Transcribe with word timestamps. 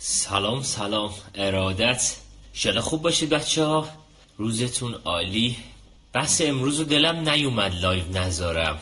سلام 0.00 0.62
سلام. 0.62 1.14
ارادت. 1.34 2.16
شاد 2.54 2.73
و 2.73 2.80
خوب 2.80 3.02
باشید 3.02 3.28
بچه 3.28 3.64
ها. 3.64 3.88
روزتون 4.36 4.94
عالی. 4.94 5.56
بحث 6.12 6.42
امروز 6.44 6.78
رو 6.78 6.84
دلم 6.84 7.28
نیومد 7.28 7.74
live 7.74 8.04
نذارم. 8.12 8.78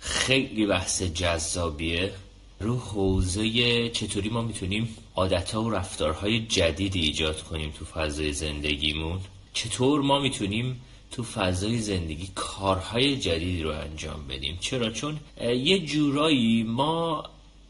خیلی 0.00 0.66
بحث 0.66 1.02
جذابیه. 1.02 2.12
رو 2.60 2.78
حوزه 2.78 3.88
چطوری 3.88 4.28
ما 4.28 4.42
می‌تونیم 4.42 4.96
عادتها 5.14 5.62
و 5.62 5.70
رفتارهای 5.70 6.46
جدیدی 6.46 7.00
ایجاد 7.00 7.42
کنیم 7.42 7.74
تو 7.78 7.84
فضای 7.84 8.32
زندگیمون؟ 8.32 9.20
چطور 9.54 10.00
ما 10.00 10.18
می‌تونیم 10.18 10.80
تو 11.10 11.22
فضای 11.22 11.78
زندگی 11.78 12.28
کارهای 12.34 13.16
جدیدی 13.16 13.62
رو 13.62 13.70
انجام 13.70 14.26
بدیم؟ 14.26 14.58
چرا؟ 14.60 14.90
چون 14.90 15.20
یه 15.40 15.78
جورایی 15.78 16.62
ما 16.62 17.24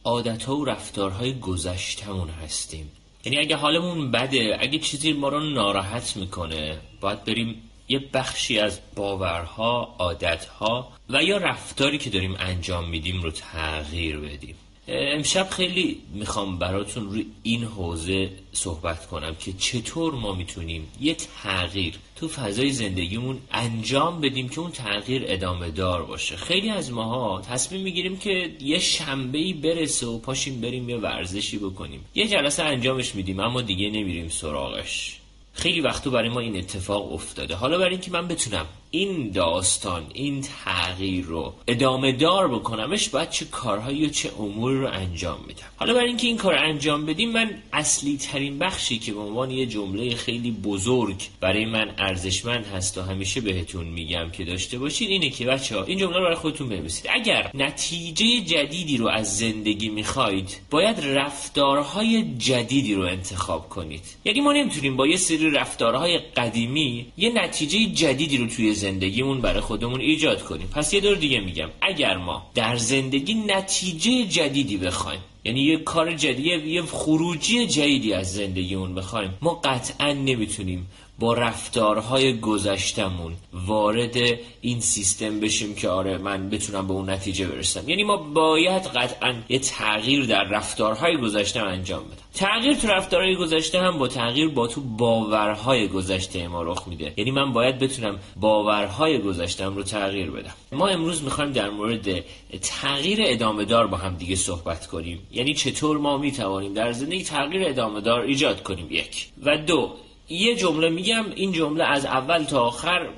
عادتها 0.04 0.56
و 0.56 0.64
رفتارهای 0.64 1.38
گذشتمون 1.40 2.28
هستیم. 2.28 2.92
یعنی 3.24 3.38
اگه 3.38 3.56
حالمون 3.56 4.10
بده 4.10 4.56
اگه 4.60 4.78
چیزی 4.78 5.12
ما 5.12 5.28
رو 5.28 5.40
ناراحت 5.40 6.16
می‌کنه 6.16 6.80
باید 7.00 7.24
بریم 7.24 7.62
یه 7.88 7.98
بخشی 8.14 8.58
از 8.58 8.80
باورها 8.96 9.94
عادتها 9.98 10.92
و 11.08 11.22
یا 11.22 11.36
رفتاری 11.36 11.98
که 11.98 12.10
داریم 12.10 12.36
انجام 12.38 12.88
میدیم 12.88 13.22
رو 13.22 13.30
تغییر 13.30 14.18
بدیم. 14.18 14.54
امشب 14.88 15.48
خیلی 15.50 15.98
می‌خوام 16.14 16.58
براتون 16.58 17.04
روی 17.04 17.26
این 17.42 17.64
حوزه 17.64 18.30
صحبت 18.52 19.06
کنم 19.06 19.34
که 19.34 19.52
چطور 19.52 20.14
ما 20.14 20.34
می‌تونیم 20.34 20.88
یه 21.00 21.16
تغییر 21.42 21.94
تو 22.16 22.28
فضای 22.28 22.70
زندگیمون 22.72 23.38
انجام 23.52 24.20
بدیم 24.20 24.48
که 24.48 24.60
اون 24.60 24.70
تغییر 24.70 25.22
ادامه 25.26 25.70
دار 25.70 26.02
باشه. 26.02 26.36
خیلی 26.36 26.70
از 26.70 26.92
ماها 26.92 27.40
تصمیم 27.40 27.80
می‌گیریم 27.80 28.16
که 28.16 28.56
یه 28.60 28.78
شنبه 28.78 29.38
ای 29.38 29.52
برسه 29.52 30.06
و 30.06 30.18
پاشیم 30.18 30.60
بریم 30.60 30.88
یه 30.88 30.96
ورزشی 30.96 31.58
بکنیم. 31.58 32.04
یه 32.14 32.28
جلسه 32.28 32.62
انجامش 32.62 33.14
میدیم 33.14 33.40
اما 33.40 33.60
دیگه 33.60 33.90
نمیریم 33.90 34.28
سراغش. 34.28 35.18
خیلی 35.52 35.80
وقتو 35.80 36.10
برای 36.10 36.28
ما 36.28 36.40
این 36.40 36.56
اتفاق 36.56 37.12
افتاده. 37.12 37.54
حالا 37.54 37.78
برای 37.78 37.90
اینکه 37.90 38.10
من 38.10 38.28
بتونم 38.28 38.66
این 38.94 39.30
داستان 39.30 40.02
این 40.14 40.40
تغییر 40.40 41.24
رو 41.24 41.54
ادامه 41.68 42.12
دار 42.12 42.48
بکنمش 42.48 43.08
باید 43.08 43.30
چه 43.30 43.44
کارهایی 43.44 44.06
و 44.06 44.08
چه 44.08 44.30
امور 44.38 44.72
رو 44.72 44.88
انجام 44.92 45.38
میدم 45.46 45.66
حالا 45.76 45.94
برای 45.94 46.06
اینکه 46.06 46.26
این 46.26 46.36
کار 46.36 46.54
انجام 46.54 47.06
بدیم 47.06 47.30
من 47.32 47.50
اصلی 47.72 48.16
ترین 48.16 48.58
بخشی 48.58 48.98
که 48.98 49.12
به 49.12 49.20
عنوان 49.20 49.50
یه 49.50 49.66
جمله 49.66 50.14
خیلی 50.14 50.50
بزرگ 50.50 51.22
برای 51.40 51.64
من 51.64 51.94
ارزشمند 51.98 52.66
هست 52.66 52.98
و 52.98 53.02
همیشه 53.02 53.40
بهتون 53.40 53.84
میگم 53.84 54.30
که 54.30 54.44
داشته 54.44 54.78
باشید 54.78 55.10
اینه 55.10 55.30
که 55.30 55.46
بچه 55.46 55.78
ها 55.78 55.84
این 55.84 55.98
جمله 55.98 56.16
رو 56.16 56.24
برای 56.24 56.36
خودتون 56.36 56.68
بنویسید. 56.68 57.06
اگر 57.10 57.50
نتیجه 57.54 58.40
جدیدی 58.40 58.96
رو 58.96 59.08
از 59.08 59.38
زندگی 59.38 59.88
می‌خواید 59.88 60.58
باید 60.70 60.96
رفتارهای 61.00 62.34
جدیدی 62.38 62.94
رو 62.94 63.02
انتخاب 63.02 63.68
کنید. 63.68 64.02
یعنی 64.24 64.40
ما 64.40 64.52
نمی‌تونیم 64.52 64.96
با 64.96 65.06
یه 65.06 65.16
سری 65.16 65.50
رفتارهای 65.50 66.18
قدیمی 66.18 67.06
یه 67.16 67.30
نتیجه 67.30 67.86
جدیدی 67.86 68.38
رو 68.38 68.46
توی 68.46 68.74
زندگیمون 68.86 69.40
برای 69.40 69.60
خودمون 69.60 70.00
ایجاد 70.00 70.40
کنیم. 70.42 70.68
پس 70.74 70.94
یه 70.94 71.00
دور 71.00 71.16
دیگه 71.16 71.40
میگم. 71.40 71.70
اگر 71.80 72.16
ما 72.16 72.36
در 72.54 72.76
زندگی 72.76 73.34
نتیجه 73.34 74.24
جدیدی 74.36 74.76
بخوایم 74.76 75.20
یعنی 75.44 75.60
یه 75.60 75.76
کار 75.76 76.12
جدید 76.12 76.66
یه 76.66 76.82
خروجی 76.82 77.66
جدیدی 77.66 78.12
از 78.12 78.34
زندگیمون 78.34 78.94
بخوایم 78.94 79.30
ما 79.42 79.54
قطعا 79.64 80.12
نمی‌تونیم 80.12 80.86
با 81.22 81.34
رفتارهای 81.34 82.40
گذشتمون 82.40 83.32
وارد 83.52 84.16
این 84.60 84.80
سیستم 84.80 85.40
بشیم 85.40 85.74
که 85.74 85.88
آره 85.88 86.18
من 86.18 86.50
بتونم 86.50 86.86
به 86.86 86.92
اون 86.92 87.10
نتیجه 87.10 87.46
برسم. 87.46 87.88
یعنی 87.88 88.04
ما 88.04 88.16
باید 88.16 88.82
قطعا 88.82 89.34
یه 89.48 89.58
تغییر 89.58 90.26
در 90.26 90.44
رفتارهای 90.44 91.16
گذشته 91.16 91.60
انجام 91.60 92.04
بدم. 92.04 92.22
تغییر 92.34 92.74
تو 92.74 92.88
رفتارهای 92.88 93.36
گذشته 93.36 93.80
هم 93.80 93.98
با 93.98 94.08
تغییر 94.08 94.48
با 94.48 94.66
تو 94.66 94.80
باورهای 94.80 95.88
گذشته 95.88 96.48
ما 96.48 96.62
رخ 96.62 96.88
میده. 96.88 97.12
یعنی 97.16 97.30
من 97.30 97.52
باید 97.52 97.78
بتونم 97.78 98.18
باورهای 98.36 99.18
گذشتم 99.18 99.76
رو 99.76 99.82
تغییر 99.82 100.30
بدم. 100.30 100.54
ما 100.72 100.88
امروز 100.88 101.22
می‌خوایم 101.22 101.52
در 101.52 101.70
مورد 101.70 102.24
تغییر 102.62 103.18
ادامه 103.22 103.64
دار 103.64 103.86
با 103.86 103.96
هم 103.96 104.14
دیگه 104.16 104.36
صحبت 104.36 104.86
کنیم. 104.86 105.18
یعنی 105.32 105.54
چطور 105.54 105.98
ما 105.98 106.18
می‌توانیم 106.18 106.74
در 106.74 106.92
زندگی 106.92 107.24
تغییر 107.24 107.68
ادامه 107.68 108.00
دار 108.00 108.20
ایجاد 108.20 108.62
کنیم 108.62 108.86
یک. 108.90 109.28
و 109.42 109.56
دو 109.56 109.92
یه 110.28 110.56
جمله 110.56 110.88
میگم 110.88 111.24
این 111.36 111.52
جمله 111.52 111.84
از 111.84 112.04
اول 112.04 112.44
تا 112.44 112.62
آخر 112.62 113.08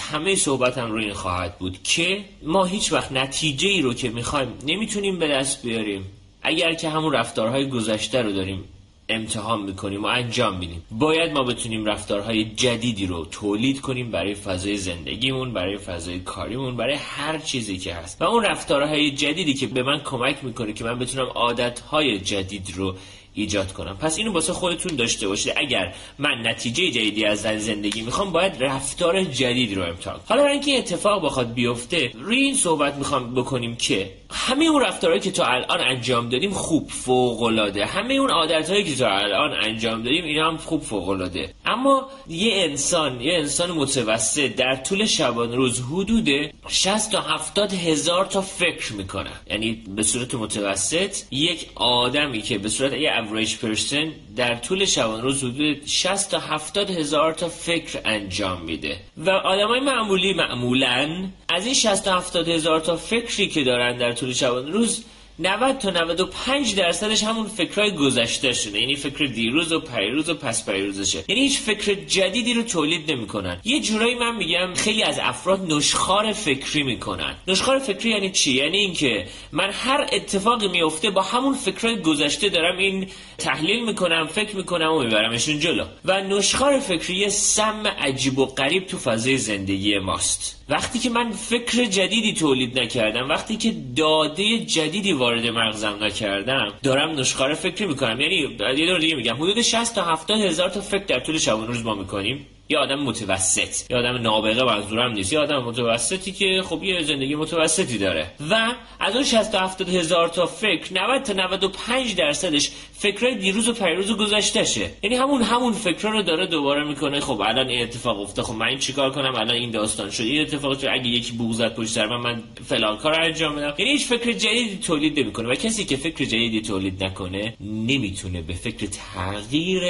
همه 0.00 0.34
صحبتم 0.34 0.92
رو 0.92 0.98
این 0.98 1.12
خواهد 1.12 1.58
بود 1.58 1.82
که 1.82 2.24
ما 2.42 2.64
هیچ 2.64 2.92
وقت 2.92 3.12
نتیجه 3.12 3.68
ای 3.68 3.82
رو 3.82 3.94
که 3.94 4.10
می‌خوایم 4.10 4.48
نمی‌تونیم 4.66 5.18
به 5.18 5.28
دست 5.28 5.62
بیاریم. 5.62 6.04
اگر 6.42 6.74
که 6.74 6.88
همون 6.88 7.12
رفتارهای 7.12 7.68
گذشته 7.68 8.22
رو 8.22 8.32
داریم 8.32 8.64
امتحان 9.08 9.62
می‌کنیم 9.62 10.02
و 10.02 10.06
انجام 10.06 10.58
میدیم 10.58 10.82
باید 10.90 11.32
ما 11.32 11.42
بتونیم 11.42 11.84
رفتارهای 11.84 12.44
جدیدی 12.44 13.06
رو 13.06 13.24
تولید 13.24 13.80
کنیم 13.80 14.10
برای 14.10 14.34
فضای 14.34 14.76
زندگیمون 14.76 15.52
برای 15.52 15.78
فضای 15.78 16.18
کاریمون 16.18 16.76
برای 16.76 16.94
هر 16.94 17.38
چیزی 17.38 17.78
که 17.78 17.94
هست. 17.94 18.22
و 18.22 18.24
اون 18.24 18.44
رفتارهای 18.44 19.10
جدیدی 19.10 19.54
که 19.54 19.66
به 19.66 19.82
من 19.82 20.00
کمک 20.00 20.44
می‌کنه 20.44 20.72
که 20.72 20.84
من 20.84 20.98
بتونم 20.98 21.26
عادتهای 21.26 22.18
جدید 22.18 22.72
رو 22.74 22.96
ایجاد 23.34 23.72
کنم. 23.72 23.96
پس 23.96 24.18
اینو 24.18 24.32
واسه 24.32 24.52
خودتون 24.52 24.96
داشته 24.96 25.28
باشید. 25.28 25.52
اگر 25.56 25.94
من 26.18 26.46
نتیجه 26.46 26.90
جدیدی 26.90 27.24
از 27.24 27.42
زندگی 27.42 28.02
می‌خوام 28.02 28.32
باید 28.32 28.62
رفتار 28.64 29.24
جدیدی 29.24 29.74
رو 29.74 29.82
امتحان 29.82 30.20
حالا 30.26 30.46
اینکه 30.46 30.78
اتفاق 30.78 31.24
بخواد 31.24 31.52
بیفته 31.52 32.10
روی 32.14 32.36
این 32.36 32.54
صحبت 32.54 32.94
می‌خوام 32.94 33.34
بکنیم 33.34 33.76
که 33.76 34.10
همه 34.34 34.64
اون 34.64 34.82
رفتارهایی 34.82 35.22
که 35.22 35.30
تا 35.30 35.46
الان 35.46 35.80
انجام 35.80 36.28
دادیم 36.28 36.50
خوب 36.50 36.90
فوق 36.90 37.42
العاده 37.42 37.86
همه 37.86 38.14
اون 38.14 38.30
عادتهایی 38.30 38.84
که 38.84 38.96
تا 38.96 39.08
الان 39.08 39.52
انجام 39.52 40.02
دادیم 40.02 40.24
اینا 40.24 40.48
هم 40.48 40.56
خوب 40.56 40.82
فوق 40.82 41.08
العاده 41.08 41.54
اما 41.66 42.08
یه 42.28 42.52
انسان 42.54 43.20
یه 43.20 43.34
انسان 43.38 43.70
متوسط 43.70 44.54
در 44.54 44.76
طول 44.76 45.04
شبانه 45.06 45.56
روز 45.56 45.80
حدود 45.80 46.28
60 46.68 47.12
تا 47.12 47.20
70 47.20 47.72
هزار 47.72 48.24
تا 48.24 48.40
فکر 48.40 48.92
می‌کنه. 48.92 49.30
یعنی 49.50 49.84
به 49.96 50.02
صورت 50.02 50.34
متوسط 50.34 51.16
یک 51.30 51.66
آدمی 51.74 52.42
که 52.42 52.58
به 52.58 52.68
صورت 52.68 52.92
یه 52.92 53.10
average 53.10 53.50
person 53.50 54.06
در 54.36 54.54
طول 54.54 54.84
شبانه 54.84 55.22
روز 55.22 55.44
حدود 55.44 55.86
60 55.86 56.30
تا 56.30 56.38
70 56.38 56.90
هزار 56.90 57.32
تا 57.32 57.48
فکر 57.48 58.00
انجام 58.04 58.62
میده. 58.62 58.96
و 59.16 59.30
آدمای 59.30 59.80
معمولی 59.80 60.34
معمولا 60.34 61.28
از 61.48 61.64
این 61.64 61.74
60 61.74 62.04
تا 62.04 62.16
70 62.16 62.48
هزار 62.48 62.80
تا 62.80 62.96
فکری 62.96 63.48
که 63.48 63.64
دارن 63.64 63.96
در 63.98 64.12
طول 64.12 64.23
شبانه 64.32 64.70
روز 64.70 65.04
90 65.38 65.78
تا 65.78 65.90
95 65.90 66.74
درصدش 66.74 67.22
همون 67.22 67.46
فکرهای 67.46 67.90
گذشته 67.90 68.52
شده. 68.52 68.80
یعنی 68.80 68.96
فکر 68.96 69.24
دیروز 69.24 69.72
و 69.72 69.80
پریروز 69.80 70.28
و 70.30 70.34
پس 70.34 70.64
پریروزشه 70.64 71.24
یعنی 71.28 71.40
هیچ 71.40 71.58
فکر 71.58 71.94
جدیدی 71.94 72.54
رو 72.54 72.62
تولید 72.62 73.12
نمی‌کنن. 73.12 73.60
یه 73.64 73.80
جورایی 73.80 74.14
من 74.14 74.36
میگم 74.36 74.74
خیلی 74.74 75.02
از 75.02 75.18
افراد 75.22 75.72
نشخار 75.72 76.32
فکری 76.32 76.82
می‌کنن. 76.82 77.34
نشخار 77.48 77.78
فکری 77.78 78.10
یعنی 78.10 78.30
چی؟ 78.30 78.52
یعنی 78.52 78.76
اینکه 78.76 79.26
من 79.52 79.70
هر 79.72 80.06
اتفاقی 80.12 80.68
میفته 80.68 81.10
با 81.10 81.22
همون 81.22 81.54
فکرهای 81.54 82.00
گذشته 82.00 82.48
دارم 82.48 82.78
این 82.78 83.08
تحلیل 83.38 83.84
می‌کنم 83.84 84.26
فکر 84.26 84.56
می‌کنم 84.56 84.92
و 84.92 85.02
میبرمشون 85.02 85.58
جلو. 85.58 85.84
و 86.04 86.20
نشخار 86.20 86.78
فکری 86.78 87.16
یه 87.16 87.28
سم 87.28 87.86
عجیب 87.86 88.38
و 88.38 88.46
غریب 88.46 88.86
تو 88.86 88.98
فضای 88.98 89.38
زندگی 89.38 89.98
ماست. 89.98 90.63
وقتی 90.68 90.98
که 90.98 91.10
من 91.10 91.32
فکر 91.32 91.84
جدیدی 91.84 92.32
تولید 92.32 92.78
نکردم 92.78 93.28
وقتی 93.28 93.56
که 93.56 93.74
داده 93.96 94.58
جدیدی 94.58 95.12
وارد 95.12 95.46
مغزم 95.46 95.96
نکردم 96.00 96.72
دارم 96.82 97.10
نشخار 97.10 97.54
فکری 97.54 97.86
می‌کنم. 97.86 98.20
یعنی 98.20 98.34
یه 98.76 98.86
دور 98.86 98.98
دیگه 98.98 99.14
میگم. 99.14 99.34
حدود 99.34 99.62
60 99.62 99.94
تا 99.94 100.04
70 100.04 100.40
هزار 100.40 100.68
تا 100.68 100.80
فکر 100.80 101.04
در 101.04 101.20
طول 101.20 101.38
شبانه 101.38 101.66
روز 101.66 101.84
ما 101.84 101.94
می‌کنیم. 101.94 102.46
یه 102.68 102.78
آدم 102.78 103.00
متوسط. 103.00 103.90
یه 103.90 103.96
آدم 103.96 104.16
نابغه 104.22 104.64
منظورم 104.64 105.12
نیست. 105.12 105.32
یه 105.32 105.38
آدم 105.38 105.58
متوسطی 105.58 106.32
که 106.32 106.62
خب 106.64 106.82
یه 106.82 107.02
زندگی 107.02 107.34
متوسطی 107.34 107.98
داره. 107.98 108.30
و 108.50 108.72
از 109.00 109.14
اون 109.14 109.24
60 109.24 109.52
تا 109.52 109.58
70 109.58 109.88
هزار 109.88 110.28
تا 110.28 110.46
فکر 110.46 110.94
90 110.94 111.22
تا 111.22 111.32
95 111.32 112.14
درصدش 112.14 112.70
فکرای 112.98 113.34
دیروز 113.34 113.68
و 113.68 113.72
پیروز 113.72 114.10
و 114.10 114.16
گذشتهشه. 114.16 114.90
یعنی 115.02 115.16
همون 115.16 115.42
همون 115.42 115.72
فکرها 115.72 116.10
رو 116.10 116.22
داره 116.22 116.46
دوباره 116.46 116.84
می‌کنه 116.84 117.20
خب 117.20 117.40
الان 117.40 117.68
این 117.68 117.82
اتفاق 117.82 118.20
افتاد 118.20 118.44
خب 118.44 118.54
من 118.54 118.78
چیکار 118.78 119.10
کنم؟ 119.10 119.34
الان 119.34 119.50
این 119.50 119.70
داستان 119.70 120.10
شد 120.10 120.22
این 120.22 120.42
اتفاق 120.42 120.78
شد 120.78 120.86
اگه 120.86 121.06
یکی 121.06 121.32
بوزت 121.32 121.74
پشت 121.74 121.88
سر 121.88 122.06
من 122.06 122.20
من 122.20 122.42
فلان 122.64 122.96
کار 122.96 123.20
انجام 123.20 123.56
بدم. 123.56 123.74
یعنی 123.78 123.92
هیچ 123.92 124.06
فکر 124.06 124.32
جدیدی 124.32 124.76
تولید 124.76 125.20
نمی‌کنه 125.20 125.48
و 125.48 125.54
کسی 125.54 125.84
که 125.84 125.96
فکر 125.96 126.24
جدیدی 126.24 126.60
تولید 126.60 127.04
نکنه 127.04 127.54
نمی‌تونه 127.60 128.42
به 128.42 128.54
فکر 128.54 128.86
تغییر 128.86 129.82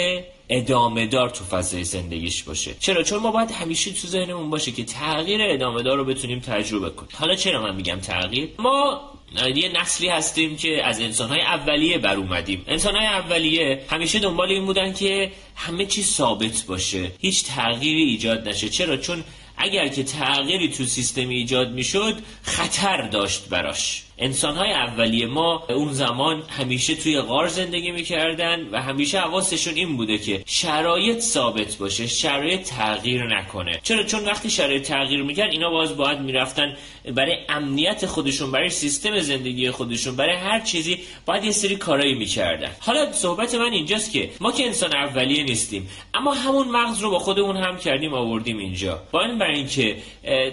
ادامه 0.49 1.07
دار 1.07 1.31
تو 1.31 1.45
فضای 1.45 1.85
زندگیش 1.85 2.43
باشه. 2.43 2.75
چرا؟ 2.81 3.03
چون 3.03 3.19
ما 3.19 3.31
باید 3.31 3.51
همیشه 3.51 3.91
تو 3.91 4.09
ذهنمون 4.09 4.51
باشه 4.51 4.73
که 4.73 4.85
تغییر 4.85 5.41
ادامه 5.43 5.83
دار 5.83 5.97
رو 5.97 6.05
بتونیم 6.05 6.41
تجربه 6.41 6.91
کنیم. 6.91 7.11
حالا 7.15 7.35
چرا 7.35 7.63
من 7.63 7.77
میگم 7.77 7.97
تغییر؟ 7.97 8.49
ما 8.59 9.01
یه 9.55 9.81
نسلی 9.81 10.09
هستیم 10.09 10.57
که 10.57 10.85
از 10.85 11.01
انسانهای 11.01 11.41
اولیه 11.41 11.99
بر 11.99 12.17
اومدیم. 12.17 12.65
انسانهای 12.69 13.07
اولیه 13.07 13.81
همیشه 13.91 14.19
دنبال 14.19 14.49
این 14.49 14.65
بودن 14.65 14.93
که 14.93 15.33
همه 15.57 15.87
چیز 15.87 16.07
ثابت 16.07 16.65
باشه. 16.67 17.13
هیچ 17.19 17.45
تغییری 17.45 18.03
ایجاد 18.03 18.49
نشه. 18.49 18.69
چرا؟ 18.69 18.97
چون 18.97 19.25
اگر 19.57 19.89
که 19.89 20.03
تغییری 20.05 20.69
تو 20.69 20.85
سیستم 20.85 21.29
ایجاد 21.29 21.73
می‌شد 21.73 22.15
خطر 22.43 23.09
داشت 23.09 23.49
براش. 23.49 24.03
انسان 24.19 24.57
های 24.57 24.73
اولیه 24.73 25.27
ما 25.27 25.67
اون 25.69 25.93
زمان 25.93 26.43
همیشه 26.49 26.95
توی 26.95 27.21
غار 27.21 27.49
زندگی 27.49 27.91
می‌کردن 27.91 28.69
و 28.73 28.83
همیشه 28.83 29.21
حواسشون 29.21 29.75
این 29.75 29.97
بوده 29.97 30.19
که 30.19 30.43
شرایط 30.47 31.21
ثابت 31.21 31.77
باشه 31.77 32.07
شرایط 32.07 32.61
تغییر 32.61 33.27
نکنه. 33.27 33.81
چرا؟ 33.83 34.03
چون 34.03 34.25
وقتی 34.25 34.51
شرایط 34.51 34.83
تغییر 34.83 35.23
می‌کرد 35.23 35.51
اینا 35.51 35.71
باز 35.71 35.97
باید 35.97 36.19
می‌رفتن 36.19 36.77
برای 37.15 37.37
امنیت 37.49 38.07
خودشون 38.07 38.51
برای 38.51 38.71
سیستم 38.71 39.21
زندگی 39.21 39.71
خودشون 39.71 40.17
برای 40.17 40.37
هر 40.37 40.61
چیزی 40.61 40.99
باید 41.27 41.45
یه 41.45 41.51
سری 41.51 41.77
کارایی 41.77 42.15
می‌کردن. 42.15 42.71
حالا 42.81 43.13
صحبت 43.13 43.55
من 43.55 43.73
اینجاست 43.73 44.13
که 44.13 44.31
ما 44.41 44.53
که 44.53 44.67
انسان 44.67 44.97
اولیه 44.97 45.45
نیستیم 45.45 45.89
اما 46.15 46.35
همون 46.35 46.69
مغز 46.69 47.01
رو 47.01 47.11
با 47.11 47.19
خودمون 47.19 47.57
هم 47.57 47.79
کردیم 47.79 48.15
آوردیم 48.15 48.59
اینجا. 48.59 49.03
با 49.13 49.23
این 49.23 49.39
برای 49.39 49.57
اینکه 49.57 49.97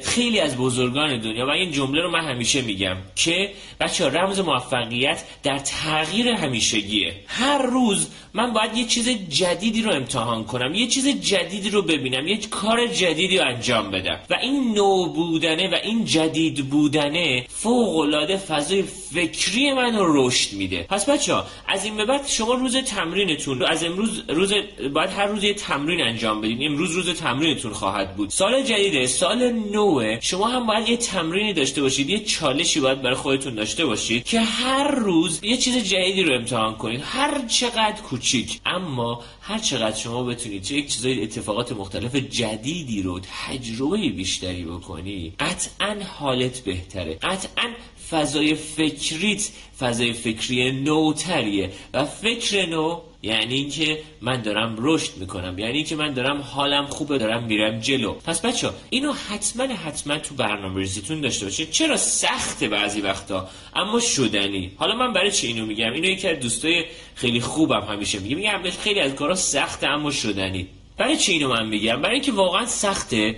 خیلی 0.03 0.39
از 0.39 0.57
بزرگان 0.57 1.19
دنیا 1.19 1.45
و 1.45 1.49
این 1.49 1.71
جمله 1.71 2.01
رو 2.01 2.11
من 2.11 2.25
همیشه 2.25 2.61
میگم 2.61 2.97
که 3.15 3.50
بچه 3.80 4.09
رمز 4.09 4.39
موفقیت 4.39 5.24
در 5.44 5.59
تغییر 5.59 6.27
همیشگیه. 6.27 7.13
هر 7.27 7.62
روز 7.62 8.07
من 8.33 8.53
باید 8.53 8.77
یه 8.77 8.86
چیز 8.86 9.09
جدیدی 9.30 9.81
رو 9.81 9.92
امتحان 9.92 10.44
کنم 10.44 10.74
یه 10.75 10.88
چیز 10.88 11.07
جدیدی 11.07 11.69
رو 11.69 11.81
ببینم 11.81 12.27
یه 12.27 12.38
کار 12.38 12.88
جدیدی 12.88 13.38
رو 13.38 13.45
انجام 13.45 13.92
بدم. 13.92 14.19
و 14.30 14.36
این 14.42 14.74
نو 14.74 15.13
بودنه 15.13 15.69
و 15.69 15.75
این 15.83 16.06
جدید 16.06 16.69
بودنه 16.69 17.45
فوق 17.50 17.98
العاده 17.98 18.38
فضای 18.38 18.83
فکری 19.13 19.74
من 19.74 19.95
رو 19.95 20.27
رشد 20.27 20.53
میده. 20.53 20.86
پس 20.89 21.09
بچه 21.09 21.33
ها 21.33 21.45
از 21.68 21.86
این 21.86 21.98
به 21.98 22.06
بعد 22.06 22.27
شما 22.27 22.53
روز 22.53 22.77
تمرینتون 22.77 23.63
از 23.63 23.83
امروز 23.83 24.24
روز 24.30 24.53
باید 24.94 25.09
هر 25.09 25.25
روز 25.25 25.44
یه 25.44 25.53
تمرین 25.53 26.01
انجام 26.01 26.42
بدین. 26.42 26.65
امروز 26.65 26.92
روز 26.92 27.09
تمرینتون 27.09 27.74
خواهد 27.74 28.15
بود. 28.15 28.30
سال 28.30 28.63
جدیده 28.63 29.07
سال 29.07 29.51
نوه 29.51 30.18
شما 30.21 30.48
هم 30.48 30.68
باید 30.68 30.89
یه 30.89 30.98
تمرینی 30.98 31.53
داشته 31.53 31.81
باشید 31.81 32.09
یه 32.09 32.19
چالشی 32.19 32.80
باید 32.80 33.01
برای 33.01 33.15
خودتون 33.15 33.40
داشته 33.49 33.85
باشید 33.85 34.23
که 34.23 34.41
هر 34.41 34.91
روز 34.95 35.39
یه 35.43 35.57
چیز 35.57 35.77
جدیدی 35.77 36.23
رو 36.23 36.33
امتحان 36.33 36.75
کنید. 36.75 37.01
هر 37.03 37.47
چقدر 37.47 38.01
کوچیک. 38.01 38.61
اما 38.65 39.23
هر 39.41 39.59
چقدر 39.59 39.95
شما 39.95 40.23
بتونید 40.23 40.63
چه 40.63 40.75
یک 40.75 40.88
چیزای 40.88 41.23
اتفاقات 41.23 41.71
مختلف 41.71 42.15
جدیدی 42.15 43.01
رو 43.01 43.19
تجربه 43.19 44.09
بیشتری 44.09 44.63
بکنی 44.65 45.33
قطعا 45.39 45.97
حالت 46.19 46.59
بهتره. 46.59 47.13
قطعا 47.13 47.69
فضای 48.11 48.55
فکریت 48.55 49.49
فضای 49.79 50.13
فکری 50.13 50.71
نوتریه. 50.71 51.69
و 51.93 52.05
فکر 52.05 52.65
نو 52.65 53.01
یعنی 53.23 53.53
اینکه 53.53 53.99
من 54.21 54.41
دارم 54.41 54.75
رشد 54.79 55.17
می‌کنم 55.17 55.59
یعنی 55.59 55.73
اینکه 55.73 55.95
من 55.95 56.13
دارم 56.13 56.41
حالم 56.41 56.85
خوبه 56.85 57.17
دارم 57.17 57.43
میرم 57.43 57.79
جلو. 57.79 58.13
پس 58.13 58.41
بچه 58.41 58.69
اینو 58.89 59.13
حتما 59.13 59.63
حتما 59.63 60.17
تو 60.17 60.35
برنامه 60.35 60.79
ریزیتون 60.79 61.21
داشته 61.21 61.45
باشید. 61.45 61.71
چرا 61.71 61.97
سخته 61.97 62.67
بعضی 62.67 63.01
وقتا؟ 63.01 63.49
اما 63.75 63.99
شدنی. 63.99 64.71
حالا 64.75 64.95
من 64.95 65.13
برای 65.13 65.31
چی 65.31 65.47
اینو 65.47 65.65
میگم؟ 65.65 65.93
اینو 65.93 66.07
یکی 66.07 66.27
از 66.27 66.39
دوستای 66.39 66.85
خیلی 67.15 67.41
خوبم 67.41 67.81
همیشه 67.81 68.19
میگه. 68.19 68.35
میگم 68.35 68.61
خیلی 68.83 68.99
از 68.99 69.15
کارا 69.15 69.35
سخته 69.35 69.87
اما 69.87 70.11
شدنی. 70.11 70.67
برای 70.97 71.17
چی 71.17 71.31
اینو 71.31 71.49
من 71.49 71.67
میگم؟ 71.67 72.01
برای 72.01 72.13
اینکه 72.13 72.31
واقعا 72.31 72.65
سخته. 72.65 73.35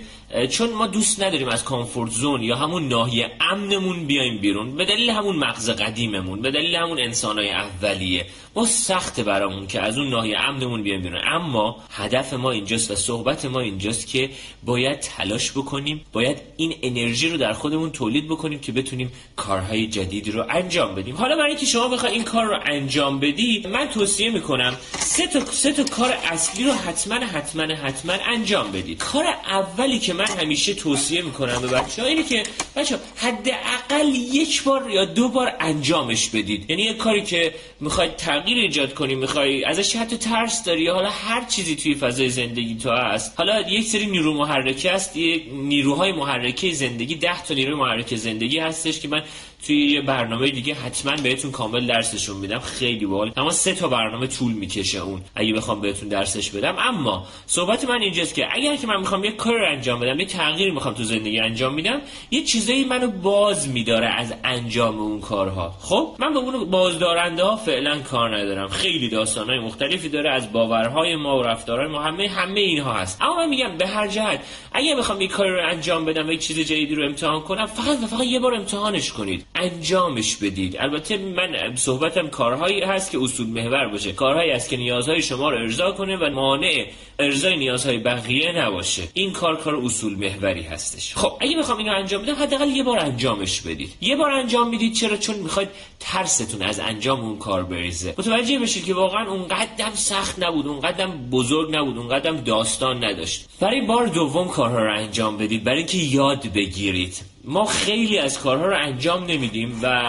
چون 0.50 0.72
ما 0.72 0.86
دوست 0.86 1.22
نداریم 1.22 1.48
از 1.48 1.64
کامفورت 1.64 2.10
زون 2.10 2.42
یا 2.42 2.56
همون 2.56 2.88
ناحیه 2.88 3.30
امنمون 3.40 4.06
بیایم 4.06 4.38
بیرون 4.38 4.76
به 4.76 4.84
دلیل 4.84 5.10
همون 5.10 5.36
مغز 5.36 5.70
قدیممون 5.70 6.42
به 6.42 6.50
دلیل 6.50 6.76
همون 6.76 7.00
انسانای 7.00 7.50
اولیه 7.50 8.26
ما 8.56 8.66
سخته 8.66 9.22
برامون 9.22 9.66
که 9.66 9.80
از 9.80 9.98
اون 9.98 10.08
ناحیه 10.08 10.38
امنمون 10.40 10.82
بیایم 10.82 11.02
بیرون. 11.02 11.20
اما 11.24 11.76
هدف 11.90 12.34
ما 12.34 12.50
اینجاست 12.50 12.90
و 12.90 12.94
صحبت 12.94 13.44
ما 13.44 13.60
اینجاست 13.60 14.06
که 14.06 14.30
باید 14.64 15.00
تلاش 15.00 15.52
بکنیم 15.52 16.00
باید 16.12 16.36
این 16.56 16.74
انرژی 16.82 17.28
رو 17.28 17.36
در 17.36 17.52
خودمون 17.52 17.90
تولید 17.90 18.28
بکنیم 18.28 18.58
که 18.58 18.72
بتونیم 18.72 19.12
کارهای 19.36 19.86
جدیدی 19.86 20.30
رو 20.30 20.44
انجام 20.50 20.94
بدیم. 20.94 21.16
حالا 21.16 21.36
برای 21.36 21.48
اینکه 21.48 21.66
شما 21.66 21.88
بخواید 21.88 22.14
این 22.14 22.24
کار 22.24 22.44
رو 22.44 22.58
انجام 22.66 23.20
بدی 23.20 23.66
من 23.72 23.88
توصیه 23.88 24.30
می‌کنم 24.30 24.76
سه 24.98 25.26
تا 25.26 25.40
سه 25.44 25.72
تا 25.72 25.84
کار 25.84 26.14
اصلی 26.24 26.64
رو 26.64 26.72
حتما 26.72 27.14
حتما 27.14 27.62
حتما 27.62 28.12
انجام 28.12 28.72
بدید 28.72 28.98
کار 28.98 29.24
اولی 29.46 29.98
که 29.98 30.14
همیشه 30.30 30.74
توصیه 30.74 31.22
می‌کنم 31.22 31.60
به 31.60 31.68
بچه 31.68 32.02
ها 32.02 32.08
اینه 32.08 32.22
که 32.22 32.42
بچه 32.76 32.98
حداقل 33.16 34.14
یک 34.14 34.62
بار 34.62 34.90
یا 34.90 35.04
دو 35.04 35.28
بار 35.28 35.52
انجامش 35.60 36.28
بدید. 36.28 36.70
یعنی 36.70 36.82
یه 36.82 36.94
کاری 36.94 37.22
که 37.22 37.54
می‌خواید 37.80 38.16
تغییر 38.16 38.58
ایجاد 38.58 38.94
کنی 38.94 39.14
می‌خوای 39.14 39.64
ازش 39.64 39.96
حتی 39.96 40.16
ترس 40.16 40.64
داری 40.64 40.88
حالا 40.88 41.10
هر 41.10 41.44
چیزی 41.44 41.76
توی 41.76 41.94
فضای 41.94 42.28
زندگی 42.28 42.74
تو 42.74 42.90
هست. 42.90 43.32
حالا 43.36 43.60
یک 43.60 43.86
سری 43.86 44.06
نیرو 44.06 44.34
محرکه 44.34 44.92
هست 44.92 45.16
یک 45.16 45.44
نیروهای 45.52 46.12
محرکه 46.12 46.72
زندگی 46.72 47.14
ده 47.14 47.42
تا 47.42 47.54
نیروی 47.54 47.74
محرکه 47.74 48.16
زندگی 48.16 48.58
هستش 48.58 49.00
که 49.00 49.08
من 49.08 49.22
توی 49.66 49.86
یه 49.86 50.00
برنامه 50.00 50.50
دیگه 50.50 50.74
حتما 50.74 51.16
بهتون 51.22 51.50
کامل 51.50 51.86
درسشون 51.86 52.36
میدم. 52.36 52.58
خیلی 52.58 53.06
باحال. 53.06 53.32
اما 53.36 53.50
سه 53.50 53.74
تا 53.74 53.88
برنامه 53.88 54.26
طول 54.26 54.52
می‌کشه 54.52 54.98
اون. 54.98 55.22
اگه 55.34 55.52
بخوام 55.52 55.80
بهتون 55.80 56.08
درسش 56.08 56.50
بدم. 56.50 56.76
اما 56.78 57.26
صحبت 57.46 57.84
من 57.84 58.00
اینجاست 58.00 58.34
که 58.34 58.46
اگر 58.52 58.76
که 58.76 58.86
من 58.86 58.98
می‌خوام 58.98 59.24
یه 59.24 59.32
کار 59.32 59.54
رو 59.54 59.66
انجام 59.72 60.00
بدم 60.00 60.20
یه 60.20 60.26
تغییر 60.26 60.72
می‌خوام 60.72 60.94
تو 60.94 61.02
زندگی 61.02 61.40
انجام 61.40 61.74
میدم 61.74 62.00
یه 62.30 62.42
چیزایی 62.42 62.84
منو 62.84 63.10
باز 63.10 63.68
میداره 63.68 64.06
از 64.06 64.34
انجام 64.44 64.98
اون 64.98 65.20
کارها. 65.20 65.74
خب؟ 65.80 66.16
من 66.18 66.34
با 66.34 66.40
اون 66.40 66.70
بازدارنده 66.70 67.44
ها 67.44 67.56
فعلا 67.56 68.00
کار 68.00 68.36
ندارم. 68.36 68.68
خیلی 68.68 69.08
داستانهای 69.08 69.58
مختلفی 69.58 70.08
داره 70.08 70.30
از 70.30 70.52
باورهای 70.52 71.16
ما 71.16 71.38
و 71.38 71.42
رفتارهای 71.42 71.88
ما. 71.88 72.02
همه 72.02 72.28
همه 72.28 72.60
اینها 72.60 72.92
هست. 72.92 73.22
اما 73.22 73.36
من 73.36 73.48
میگم 73.48 73.76
به 73.78 73.86
هر 73.86 74.08
جهت 74.08 74.40
اگه 74.72 74.96
بخوام 74.96 75.20
یه 75.20 75.28
کاری 75.28 75.50
رو 75.50 75.68
انجام 75.68 76.04
بدم 76.04 76.30
یه 76.30 76.38
چیز 76.38 76.58
جدیدی 76.58 76.94
رو 76.94 77.04
امتحان 77.04 77.40
کنم 77.40 77.66
فقط 77.66 77.98
فقط 77.98 78.24
یه 78.24 78.38
بار 78.40 78.54
امتحانش 78.54 79.12
کنید. 79.12 79.46
انجامش 79.54 80.36
بدید. 80.36 80.76
البته 80.78 81.16
من 81.16 81.76
صحبتم 81.76 82.28
کارهایی 82.28 82.80
هست 82.80 83.10
که 83.10 83.18
اصول 83.22 83.46
محور 83.46 83.88
باشه. 83.88 84.12
کارهایی 84.12 84.50
است 84.50 84.70
که 84.70 84.76
نیازهای 84.76 85.22
شما 85.22 85.50
رو 85.50 85.56
ارضا 85.56 85.92
کنه 85.92 86.16
و 86.16 86.30
مانع 86.30 86.86
ارزای 87.18 87.56
نیازهای 87.56 87.98
بقیه 87.98 88.52
نباشه. 88.52 89.02
این 89.14 89.32
کار 89.32 89.56
کار 89.56 89.76
اصول 89.76 90.14
محوری 90.14 90.62
هستش. 90.62 91.14
خب 91.14 91.32
اگه 91.40 91.58
بخوام 91.58 91.78
اینو 91.78 91.92
انجام 91.92 92.22
بدم 92.22 92.34
حداقل 92.34 92.68
یه 92.68 92.82
بار 92.82 92.98
انجامش 92.98 93.60
بدید. 93.60 93.94
یه 94.00 94.16
بار 94.16 94.30
انجام 94.30 94.68
می‌دید 94.68 94.92
چرا؟ 94.94 95.16
چون 95.16 95.36
می‌خواید 95.36 95.68
ترستون 96.00 96.62
از 96.62 96.80
انجام 96.80 97.20
اون 97.20 97.38
کار 97.38 97.62
بریزه. 97.62 98.14
متوجه 98.18 98.58
بشید 98.58 98.84
که 98.84 98.94
واقعا 98.94 99.30
اون 99.30 99.48
قدم 99.48 99.90
سخت 99.94 100.42
نبود 100.42 100.66
اون 100.66 100.80
قدم 100.80 101.28
بزرگ 101.30 101.76
نبود 101.76 101.98
اون 101.98 102.08
قدم 102.08 102.36
داستان 102.36 103.04
نداشت. 103.04 103.48
برای 103.60 103.80
بار 103.80 104.06
دوم 104.06 104.48
کارها 104.48 104.78
رو 104.78 104.94
انجام 104.94 105.36
بدید. 105.36 105.64
برای 105.64 105.78
اینکه 105.78 105.98
یاد 105.98 106.52
بگیرید. 106.52 107.33
ما 107.44 107.64
خیلی 107.64 108.18
از 108.18 108.38
کارها 108.38 108.66
رو 108.66 108.76
انجام 108.76 109.24
نمیدیم 109.24 109.80
و 109.82 110.02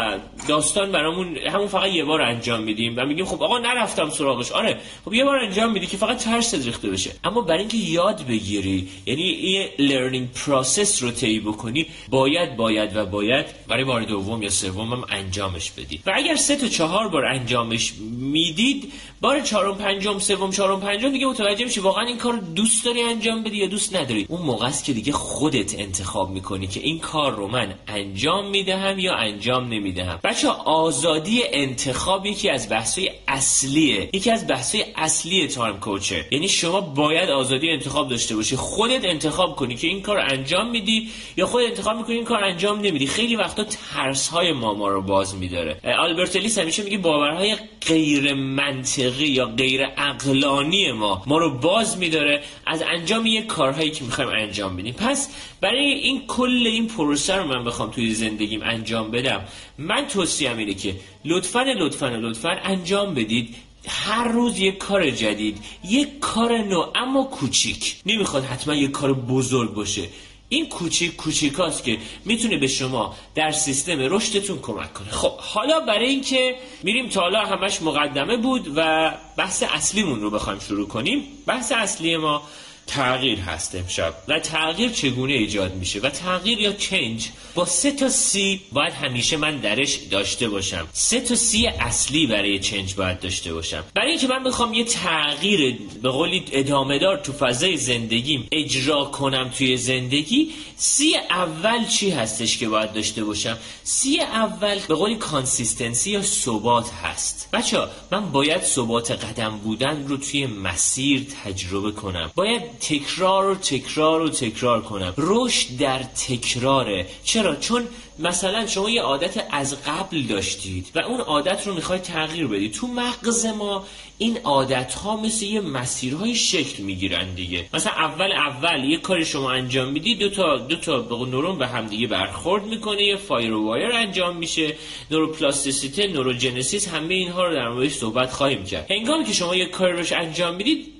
داستان 0.47 0.91
برامون 0.91 1.37
همون 1.37 1.67
فقط 1.67 1.91
یه 1.91 2.03
بار 2.03 2.21
انجام 2.21 2.63
میدیم 2.63 2.93
و 2.97 3.05
میگیم 3.05 3.25
خب 3.25 3.43
آقا 3.43 3.57
نرفتم 3.57 4.09
سراغش. 4.09 4.51
آره 4.51 4.77
خب 5.05 5.13
یه 5.13 5.25
بار 5.25 5.37
انجام 5.37 5.71
میدی 5.71 5.87
که 5.87 5.97
فقط 5.97 6.17
ترس 6.17 6.53
ریخته 6.53 6.89
بشه. 6.89 7.11
اما 7.23 7.41
برای 7.41 7.59
اینکه 7.59 7.77
یاد 7.77 8.27
بگیری 8.27 8.87
یعنی 9.05 9.21
یه 9.21 9.69
learning 9.79 10.31
process 10.31 11.03
رو 11.03 11.11
طی 11.11 11.39
بکنی 11.39 11.87
باید 12.09 12.55
باید 12.55 12.95
و 12.95 13.05
باید 13.05 13.45
برای 13.67 13.83
بار 13.83 14.03
دوم 14.03 14.43
یا 14.43 14.49
سوم 14.49 14.93
هم 14.93 15.03
انجامش 15.09 15.71
بدی. 15.71 15.99
و 16.05 16.11
اگر 16.15 16.35
سه 16.35 16.55
تا 16.55 16.67
چهار 16.67 17.07
بار 17.07 17.25
انجامش 17.25 17.93
می‌دید 18.19 18.93
بار 19.25 19.41
چهارم 19.41 19.77
پنجم 19.77 20.19
سوم 20.19 20.51
چهارم 20.51 20.79
پنجم 20.79 21.09
دیگه 21.09 21.25
متوجه 21.25 21.65
میشی 21.65 21.79
واقعا 21.79 22.05
این 22.05 22.17
کار 22.17 22.37
دوست 22.55 22.85
داری 22.85 23.01
انجام 23.01 23.43
بدی 23.43 23.57
یا 23.57 23.67
دوست 23.67 23.95
نداری. 23.95 24.25
اون 24.29 24.41
موقع 24.41 24.67
است 24.67 24.85
که 24.85 24.93
دیگه 24.93 25.11
خودت 25.11 25.79
انتخاب 25.79 26.29
می‌کنی 26.29 26.67
که 26.67 26.79
این 26.79 26.99
کار 26.99 27.35
رو 27.35 27.47
من 27.47 27.73
انجام 27.87 28.49
می‌دهم 28.49 28.99
یا 28.99 29.15
انجام 29.15 29.67
نمی‌دهم. 29.67 30.19
بچه 30.23 30.47
آزادی 30.65 31.43
انتخاب 31.51 32.25
یکی 32.25 32.49
از 32.49 32.69
بحثای 32.69 33.11
اصلیه. 33.27 34.09
یکی 34.13 34.31
از 34.31 34.47
بحثای 34.47 34.85
اصلی 34.95 35.47
تایم 35.47 35.79
کوچه. 35.79 36.25
یعنی 36.31 36.47
شما 36.47 36.81
باید 36.81 37.29
آزادی 37.29 37.69
انتخاب 37.69 38.09
داشته 38.09 38.35
باشی. 38.35 38.55
خودت 38.55 39.05
انتخاب 39.05 39.55
کنی 39.55 39.75
که 39.75 39.87
این 39.87 40.01
کار 40.01 40.19
انجام 40.19 40.69
میدی 40.69 41.09
یا 41.37 41.45
خودت 41.45 41.67
انتخاب 41.67 41.97
می‌کنی 41.97 42.15
این 42.15 42.25
کار 42.25 42.43
انجام 42.43 42.79
نمیدی. 42.79 43.07
خیلی 43.07 43.35
وقتا 43.35 43.63
ترس 43.63 44.27
های 44.27 44.51
ما 44.51 44.73
ما 44.73 44.87
رو 44.87 45.01
باز 45.01 45.35
میداره. 45.35 45.79
آلبرت 45.99 46.35
الیس 46.35 46.57
همیشه 46.57 46.83
میگه 46.83 46.97
باورهای 46.97 47.55
غیر 47.87 48.33
منطقی 48.33 49.14
یا 49.23 49.45
غیر 49.45 49.85
عقلانی 49.85 50.91
ما 50.91 51.23
ما 51.25 51.37
رو 51.37 51.49
باز 51.57 51.97
میداره 51.97 52.43
از 52.65 52.81
انجام 52.81 53.25
یک 53.25 53.47
کارهایی 53.47 53.91
که 53.91 54.03
می‌خوایم 54.03 54.29
انجام 54.29 54.77
بدیم. 54.77 54.93
پس 54.93 55.29
برای 55.61 55.85
این 55.85 56.27
کل 56.27 56.63
این 56.67 56.87
پروسه 56.87 57.35
رو 57.35 57.47
من 57.47 57.63
بخوام 57.63 57.91
توی 57.91 58.13
زندگیم 58.13 58.61
انجام 58.63 59.11
بدم 59.11 59.41
من 59.77 60.07
توصیم 60.07 60.57
اینه 60.57 60.73
که 60.73 60.95
لطفا 61.25 61.61
لطفا 61.61 62.07
لطفا 62.07 62.49
انجام 62.49 63.13
بدید. 63.13 63.55
هر 63.87 64.27
روز 64.27 64.59
یک 64.59 64.77
کار 64.77 65.09
جدید 65.09 65.57
یک 65.89 66.19
کار 66.19 66.57
نو 66.57 66.85
اما 66.95 67.23
کوچیک. 67.23 67.95
نمی‌خواد 68.05 68.43
حتما 68.43 68.75
یک 68.75 68.91
کار 68.91 69.13
بزرگ 69.13 69.73
باشه. 69.73 70.09
این 70.55 70.69
کوچیک 70.69 71.15
کوچیکاست 71.15 71.83
که 71.83 71.97
می‌تونه 72.25 72.57
به 72.57 72.67
شما 72.67 73.15
در 73.35 73.51
سیستم 73.51 73.99
رشدتون 73.99 74.59
کمک 74.61 74.93
کنه. 74.93 75.09
خب 75.11 75.37
حالا 75.37 75.79
برای 75.79 76.07
اینکه 76.07 76.55
میریم 76.83 77.09
تا 77.09 77.21
حالا 77.21 77.39
همش 77.39 77.81
مقدمه 77.81 78.37
بود 78.37 78.73
و 78.75 79.11
بحث 79.37 79.63
اصلیمون 79.73 80.21
رو 80.21 80.29
بخوایم 80.29 80.59
شروع 80.59 80.87
کنیم 80.87 81.23
بحث 81.45 81.71
اصلی 81.71 82.17
ما 82.17 82.41
تغییر 82.87 83.39
هست 83.39 83.75
امشب. 83.75 84.13
و 84.27 84.39
تغییر 84.39 84.91
چگونه 84.91 85.33
ایجاد 85.33 85.75
میشه؟ 85.75 85.99
و 85.99 86.09
تغییر 86.09 86.59
یا 86.59 86.73
چنج 86.73 87.29
با 87.55 87.65
سه 87.65 87.91
تا 87.91 88.09
سی 88.09 88.61
باید 88.71 88.93
همیشه 88.93 89.37
من 89.37 89.57
درش 89.57 89.95
داشته 89.95 90.49
باشم. 90.49 90.87
سه 90.93 91.21
تا 91.21 91.35
سی 91.35 91.67
اصلی 91.67 92.27
برای 92.27 92.59
چنج 92.59 92.95
باید 92.95 93.19
داشته 93.19 93.53
باشم. 93.53 93.83
برای 93.93 94.09
اینکه 94.09 94.27
من 94.27 94.43
بخوام 94.43 94.73
یه 94.73 94.83
تغییر 94.83 95.77
به 96.03 96.09
قولی 96.09 96.45
ادامه 96.51 96.99
دار 96.99 97.17
تو 97.17 97.33
فضای 97.33 97.77
زندگیم 97.77 98.47
اجرا 98.51 99.05
کنم 99.05 99.49
توی 99.49 99.77
زندگی 99.77 100.51
سی 100.77 101.15
اول 101.29 101.85
چی 101.85 102.09
هستش 102.09 102.57
که 102.57 102.69
باید 102.69 102.93
داشته 102.93 103.23
باشم؟ 103.23 103.57
C 103.83 104.19
اول 104.19 104.79
به 104.87 104.95
قولی 104.95 105.15
consistency 105.15 106.11
یا 106.11 106.21
ثبات 106.21 106.91
هست. 106.91 107.49
بچه 107.53 107.79
من 108.11 108.31
باید 108.31 108.61
ثبات 108.61 109.11
قدم 109.11 109.57
بودن 109.57 110.07
رو 110.07 110.17
توی 110.17 110.45
مسیر 110.45 111.27
تجربه 111.43 111.91
کنم. 111.91 112.31
باید 112.35 112.79
تکرار 112.79 113.49
و 113.49 113.55
تکرار 113.55 114.21
و 114.21 114.29
تکرار 114.29 114.81
کنم. 114.81 115.13
رشد 115.17 115.77
در 115.77 116.03
تکراره. 116.03 117.07
چرا؟ 117.23 117.55
چون 117.55 117.87
مثلا 118.19 118.67
شما 118.67 118.89
یه 118.89 119.01
عادت 119.01 119.45
از 119.51 119.83
قبل 119.83 120.21
داشتید 120.21 120.91
و 120.95 120.99
اون 120.99 121.19
عادت 121.19 121.67
رو 121.67 121.73
می‌خواید 121.73 122.01
تغییر 122.01 122.47
بدید 122.47 122.73
تو 122.73 122.87
مغز 122.87 123.45
ما 123.45 123.85
این 124.17 124.37
عادت 124.43 124.93
ها 124.93 125.17
مثل 125.17 125.45
یه 125.45 125.61
مسیرهای 125.61 126.35
شکل 126.35 126.83
می‌گیرن 126.83 127.33
دیگه. 127.33 127.69
مثلا 127.73 127.93
اول 127.93 128.31
اول 128.31 128.83
یه 128.83 128.97
کاری 128.97 129.25
شما 129.25 129.51
انجام 129.51 129.89
میدی 129.89 130.15
دو 130.15 130.29
تا 130.29 130.57
دو 130.67 130.75
تا 130.75 131.05
نورون 131.09 131.57
به 131.57 131.67
هم 131.67 131.87
دیگه 131.87 132.07
برخورد 132.07 132.65
می‌کنه 132.65 133.03
یه 133.03 133.15
fire 133.15 133.53
و 133.53 133.65
wire 133.65 133.91
انجام 133.91 134.37
میشه 134.37 134.75
نوروپلاستیسیته 135.11 136.07
neurogenesis 136.07 136.87
همه 136.87 137.13
اینها 137.13 137.43
رو 137.47 137.53
در 137.53 137.69
موردش 137.69 137.93
صحبت 137.93 138.31
خواهیم 138.31 138.63
کرد. 138.63 138.91
هنگامی 138.91 139.25
که 139.25 139.33
شما 139.33 139.55
یه 139.55 139.65
کاری 139.65 139.93
روش 139.93 140.11
انجام 140.11 140.55
می‌دید 140.55 140.94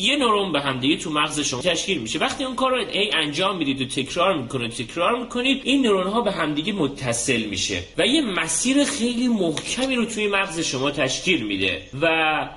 یه 0.00 0.16
نورون 0.16 0.52
به 0.52 0.60
هم 0.60 0.80
دیگه 0.80 0.96
تو 0.96 1.10
مغز 1.10 1.40
شما 1.40 1.60
تشکیل 1.60 1.98
میشه. 1.98 2.18
وقتی 2.18 2.44
اون 2.44 2.56
کار 2.56 2.70
رو 2.70 2.88
ای 2.92 3.10
انجام 3.12 3.56
می‌دید 3.56 3.80
و 3.80 3.84
تکرار 3.84 4.42
می‌کنید 4.42 4.70
تکرار 4.70 5.22
می‌کنید 5.22 5.60
این 5.64 5.82
نورون 5.86 6.06
ها 6.06 6.20
به 6.20 6.32
هم 6.32 6.54
دیگه 6.54 6.72
متصل 6.72 7.42
میشه 7.42 7.82
و 7.98 8.06
یه 8.06 8.20
مسیر 8.20 8.84
خیلی 8.84 9.28
محکمی 9.28 9.96
رو 9.96 10.04
توی 10.04 10.28
مغز 10.28 10.60
شما 10.60 10.90
تشکیل 10.90 11.46
میده 11.46 11.82
و 12.00 12.06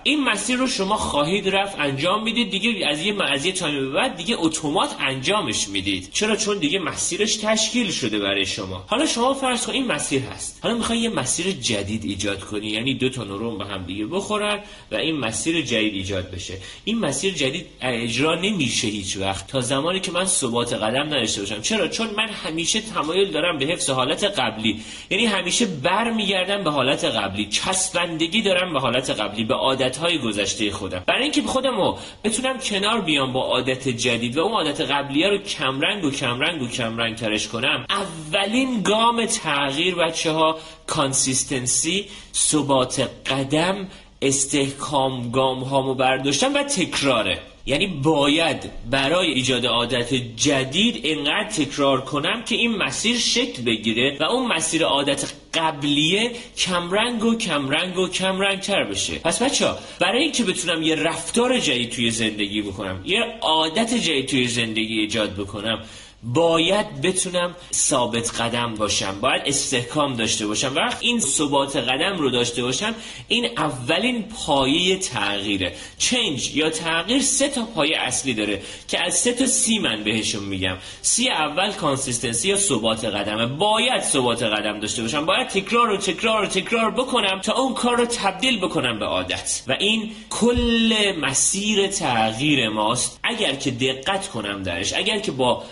این 0.03 0.23
مسیر 0.23 0.57
رو 0.57 0.67
شما 0.67 0.95
خواهید 0.97 1.49
رفت 1.49 1.79
انجام 1.79 2.23
می‌دید. 2.23 2.49
دیگه 2.49 2.87
از 2.87 3.05
یه 3.05 3.23
از 3.23 3.45
یه 3.45 3.51
تایم 3.51 3.93
بعد 3.93 4.15
دیگه 4.15 4.35
اتومات 4.39 4.95
انجامش 4.99 5.67
می‌دید. 5.67 6.09
چرا؟ 6.13 6.35
چون 6.35 6.57
دیگه 6.57 6.79
مسیرش 6.79 7.35
تشکیل 7.35 7.91
شده 7.91 8.19
برای 8.19 8.45
شما. 8.45 8.85
حالا 8.87 9.05
شما 9.05 9.33
فرض 9.33 9.65
کن 9.65 9.73
این 9.73 9.87
مسیر 9.87 10.21
هست. 10.21 10.59
حالا 10.63 10.75
می‌خوای 10.75 10.99
یه 10.99 11.09
مسیر 11.09 11.51
جدید 11.51 12.03
ایجاد 12.05 12.39
کنی 12.39 12.67
یعنی 12.67 12.93
دو 12.93 13.09
تا 13.09 13.23
نورون 13.23 13.57
به 13.57 13.65
هم 13.65 13.83
دیگه 13.83 14.05
بخورن 14.05 14.59
و 14.91 14.95
این 14.95 15.19
مسیر 15.19 15.61
جدید 15.61 15.93
ایجاد 15.93 16.31
بشه. 16.31 16.57
این 16.85 16.99
مسیر 16.99 17.33
جدید 17.33 17.65
اجرا 17.81 18.35
نمیشه 18.35 18.87
هیچ 18.87 19.17
وقت. 19.17 19.47
تا 19.47 19.61
زمانی 19.61 19.99
که 19.99 20.11
من 20.11 20.25
ثبات 20.25 20.73
قدم 20.73 21.05
نداشته 21.05 21.41
باشم. 21.41 21.61
چرا؟ 21.61 21.87
چون 21.87 22.07
من 22.17 22.29
همیشه 22.29 22.81
تمایل 22.81 23.31
دارم 23.31 23.57
به 23.57 23.65
حفظ 23.65 23.89
حالت 23.89 24.23
قبلی. 24.23 24.81
یعنی 25.09 25.25
همیشه 25.25 25.65
برمیگردم 25.65 26.63
به 26.63 26.71
حالت 26.71 27.05
قبلی. 27.05 27.45
چسبندگی 27.45 28.41
دارم 28.41 28.73
به 28.73 28.79
حالت 28.79 29.09
قبلی 29.09 29.43
به 29.43 29.53
عادت 29.53 29.97
های 29.97 30.17
گذشته 30.17 30.71
خودم. 30.71 31.03
برای 31.07 31.23
اینکه 31.23 31.41
خودم 31.41 31.75
رو 31.75 31.97
بتونم 32.23 32.57
کنار 32.59 33.01
بیام 33.01 33.33
با 33.33 33.41
عادت 33.41 33.89
جدید 33.89 34.37
و 34.37 34.41
اون 34.41 34.53
عادت 34.53 34.81
قبلی 34.81 35.23
رو 35.23 35.37
کمرنگ 35.37 36.03
و 36.03 36.11
کمرنگ 36.11 36.61
و 36.61 36.67
کمرنگ 36.67 37.15
ترش 37.15 37.47
کنم 37.47 37.85
اولین 37.89 38.81
گام 38.81 39.25
تغییر 39.25 39.95
بچه 39.95 40.31
ها 40.31 40.57
consistency 40.87 42.05
ثبات 42.33 43.09
قدم 43.25 43.87
استحکام 44.27 45.31
گام 45.31 45.63
هامو 45.63 45.93
برداشتم 45.93 46.53
و 46.53 46.63
تکراره. 46.63 47.39
یعنی 47.65 47.87
باید 47.87 48.69
برای 48.89 49.27
ایجاد 49.27 49.65
عادت 49.65 50.13
جدید 50.35 51.05
اینقدر 51.05 51.49
تکرار 51.49 52.01
کنم 52.01 52.43
که 52.43 52.55
این 52.55 52.75
مسیر 52.75 53.17
شکل 53.17 53.63
بگیره 53.63 54.17
و 54.19 54.23
اون 54.23 54.47
مسیر 54.47 54.85
عادت 54.85 55.33
قبلیه 55.53 56.31
کمرنگ 56.57 57.23
و 57.23 57.35
کمرنگ 57.35 57.97
و 57.97 58.07
کمرنگ 58.07 58.59
تر 58.59 58.83
بشه. 58.83 59.19
پس 59.19 59.41
بچه 59.41 59.67
برای 59.99 60.23
اینکه 60.23 60.43
بتونم 60.43 60.83
یه 60.83 60.95
رفتار 60.95 61.59
جدید 61.59 61.89
توی 61.89 62.11
زندگی 62.11 62.61
بکنم 62.61 63.01
یه 63.05 63.19
عادت 63.41 63.93
جدید 63.93 64.25
توی 64.25 64.47
زندگی 64.47 64.99
ایجاد 64.99 65.35
بکنم 65.35 65.83
باید 66.23 67.01
بتونم 67.01 67.55
ثابت 67.73 68.41
قدم 68.41 68.75
باشم 68.75 69.19
باید 69.21 69.41
استحکام 69.45 70.15
داشته 70.15 70.47
باشم. 70.47 70.75
وقت 70.75 70.97
این 71.01 71.19
ثبات 71.19 71.75
قدم 71.75 72.17
رو 72.17 72.29
داشته 72.29 72.63
باشم 72.63 72.95
این 73.27 73.49
اولین 73.57 74.23
پایه 74.23 74.97
تغییره. 74.97 75.73
change 75.97 76.55
یا 76.55 76.69
تغییر 76.69 77.21
سه 77.21 77.49
تا 77.49 77.65
پایه 77.65 77.97
اصلی 77.97 78.33
داره 78.33 78.61
که 78.87 79.05
از 79.05 79.13
سه 79.13 79.33
تا 79.33 79.45
C 79.45 79.79
من 79.79 80.03
بهشون 80.03 80.43
میگم. 80.43 80.77
C 81.01 81.29
اول 81.29 81.71
consistency 81.71 82.49
یا 82.49 82.57
ثبات 82.57 83.05
قدمه 83.05 83.45
باید 83.45 84.01
ثبات 84.01 84.43
قدم 84.43 84.79
داشته 84.79 85.01
باشم. 85.01 85.25
باید 85.25 85.47
تکرار 85.47 85.89
و 85.89 85.97
تکرار 85.97 86.43
و 86.43 86.47
تکرار 86.47 86.91
بکنم 86.91 87.41
تا 87.41 87.53
اون 87.53 87.73
کار 87.73 87.97
رو 87.97 88.05
تبدیل 88.05 88.59
بکنم 88.59 88.99
به 88.99 89.05
عادت. 89.05 89.63
و 89.67 89.75
این 89.79 90.11
کل 90.29 91.13
مسیر 91.21 91.87
تغییر 91.87 92.69
ماست. 92.69 93.19
اگر 93.23 93.55
که 93.55 93.71
دقت 93.71 94.27
کنم 94.27 94.63
درش 94.63 94.93
اگر 94.93 95.19
که 95.19 95.31
با 95.31 95.63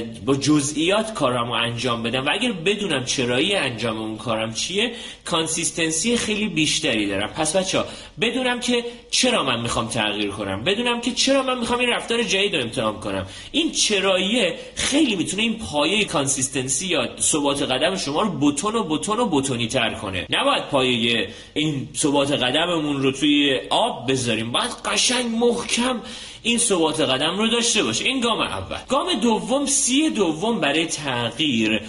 با 0.00 0.36
جزئیات 0.36 1.14
کارمو 1.14 1.52
انجام 1.52 2.02
بدم 2.02 2.26
و 2.26 2.28
اگر 2.32 2.52
بدونم 2.52 3.04
چرایی 3.04 3.54
انجام 3.54 3.98
اون 3.98 4.16
کارم 4.16 4.54
چیه 4.54 4.92
consistency 5.24 6.16
خیلی 6.16 6.48
بیشتری 6.48 7.06
دارم. 7.06 7.28
پس 7.28 7.56
بچه 7.56 7.78
ها 7.78 7.84
بدونم 8.20 8.60
که 8.60 8.84
چرا 9.10 9.42
من 9.42 9.60
می‌خوام 9.60 9.88
تغییر 9.88 10.30
کنم 10.30 10.64
بدونم 10.64 11.00
که 11.00 11.12
چرا 11.12 11.42
من 11.42 11.58
می‌خوام 11.58 11.80
این 11.80 11.88
رفتار 11.88 12.22
جدید 12.22 12.56
رو 12.56 12.62
امتحان 12.62 13.00
کنم. 13.00 13.26
این 13.52 13.72
چراییه 13.72 14.54
خیلی 14.74 15.16
می‌تونه 15.16 15.42
این 15.42 15.58
پایه 15.58 16.04
consistency 16.04 16.86
یا 16.86 17.08
ثبات 17.18 17.62
قدم 17.62 17.96
شما 17.96 18.22
رو 18.22 18.30
بتنی 18.40 18.74
و 18.74 18.84
بتنی 18.84 19.20
و 19.20 19.26
بتنی 19.26 19.68
تر 19.68 19.94
کنه. 19.94 20.26
نباید 20.30 20.64
پایه 20.64 21.28
این 21.54 21.88
ثبات 21.96 22.32
قدممون 22.32 23.02
رو 23.02 23.12
توی 23.12 23.60
آب 23.70 24.10
بذاریم. 24.10 24.52
باید 24.52 24.70
قشنگ 24.84 25.26
محکم 25.26 26.00
این 26.42 26.58
ثبات 26.58 27.00
قدم 27.00 27.38
رو 27.38 27.48
داشته 27.48 27.82
باشه 27.82 28.04
این 28.04 28.20
گام 28.20 28.40
اول. 28.40 28.76
گام 28.88 29.14
دوم 29.14 29.66
سی 29.66 30.10
دوم 30.10 30.60
برای 30.60 30.86
تغییر. 30.86 31.82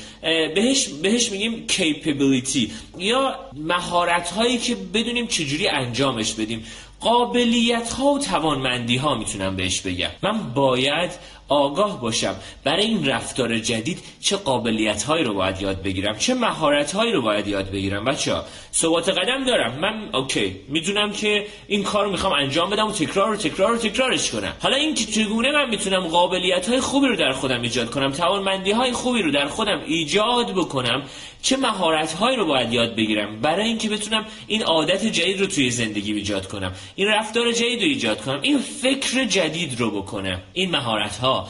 بهش 0.55 0.87
بهش 0.87 1.31
میگیم 1.31 1.67
capability. 1.67 2.69
یا 2.97 3.35
مهارت 3.53 4.31
هایی 4.31 4.57
که 4.57 4.75
بدونیم 4.75 5.27
چجوری 5.27 5.67
انجامش 5.67 6.33
بدیم. 6.33 6.65
قابلیت 6.99 7.89
ها 7.89 8.05
و 8.05 8.19
توانمندی 8.19 8.97
ها 8.97 9.15
می‌تونم 9.15 9.55
بهش 9.55 9.81
بگم. 9.81 10.09
من 10.21 10.53
باید 10.53 11.11
آگاه 11.51 12.01
باشم. 12.01 12.35
برای 12.63 12.85
این 12.85 13.05
رفتار 13.05 13.57
جدید 13.59 13.99
چه 14.21 14.37
قابلیت 14.37 15.03
هایی 15.03 15.23
رو 15.23 15.33
باید 15.33 15.61
یاد 15.61 15.81
بگیرم؟ 15.81 16.17
چه 16.17 16.33
مهارت 16.33 16.91
هایی 16.91 17.11
رو 17.11 17.21
باید 17.21 17.47
یاد 17.47 17.71
بگیرم؟ 17.71 18.05
بچه 18.05 18.35
ثبات 18.73 19.09
قدم 19.09 19.43
دارم. 19.45 19.79
من 19.79 20.09
اوکی. 20.13 20.55
می‌دونم 20.67 21.11
که 21.11 21.45
این 21.67 21.83
کار 21.83 22.05
رو 22.05 22.11
می‌خوام 22.11 22.33
انجام 22.33 22.69
بدم 22.69 22.87
و 22.87 22.91
تکرار 22.91 23.29
رو 23.29 23.35
تکرار 23.35 23.71
رو 23.71 23.77
تکرارش 23.77 24.31
کنم. 24.31 24.53
حالا 24.59 24.75
این 24.75 24.95
که 24.95 25.05
چگونه 25.05 25.51
من 25.51 25.69
می‌تونم 25.69 26.07
قابلیت 26.07 26.69
های 26.69 26.79
خوبی 26.79 27.07
رو 27.07 27.15
در 27.15 27.31
خودم 27.31 27.61
ایجاد 27.61 27.89
کنم 27.89 28.11
توانمندی 28.11 28.71
های 28.71 28.91
خوبی 28.91 29.21
رو 29.21 29.31
در 29.31 29.47
خودم 29.47 29.81
ایجاد 29.85 30.51
بکنم 30.51 31.03
چه 31.41 31.57
مهارت 31.57 32.13
هایی 32.13 32.37
رو 32.37 32.45
باید 32.45 32.73
یاد 32.73 32.95
بگیرم 32.95 33.41
برای 33.41 33.67
اینکه 33.67 33.89
بتونم 33.89 34.25
این 34.47 34.63
عادت 34.63 35.05
جدید 35.05 35.39
رو 35.39 35.45
توی 35.45 35.69
زندگی 35.69 36.13
ایجاد 36.13 36.47
کنم 36.47 36.73
این 36.95 37.07
رفتار 37.07 37.51
جدید 37.51 37.81
رو 37.81 37.87
ایجاد 37.87 38.21
کنم 38.21 38.39
این 38.41 38.59
فکر 38.59 39.25
جدید 39.25 39.79
رو 39.79 39.91
بکنم 39.91 40.41
این 40.53 40.71
مهارت 40.71 41.17
ها 41.17 41.40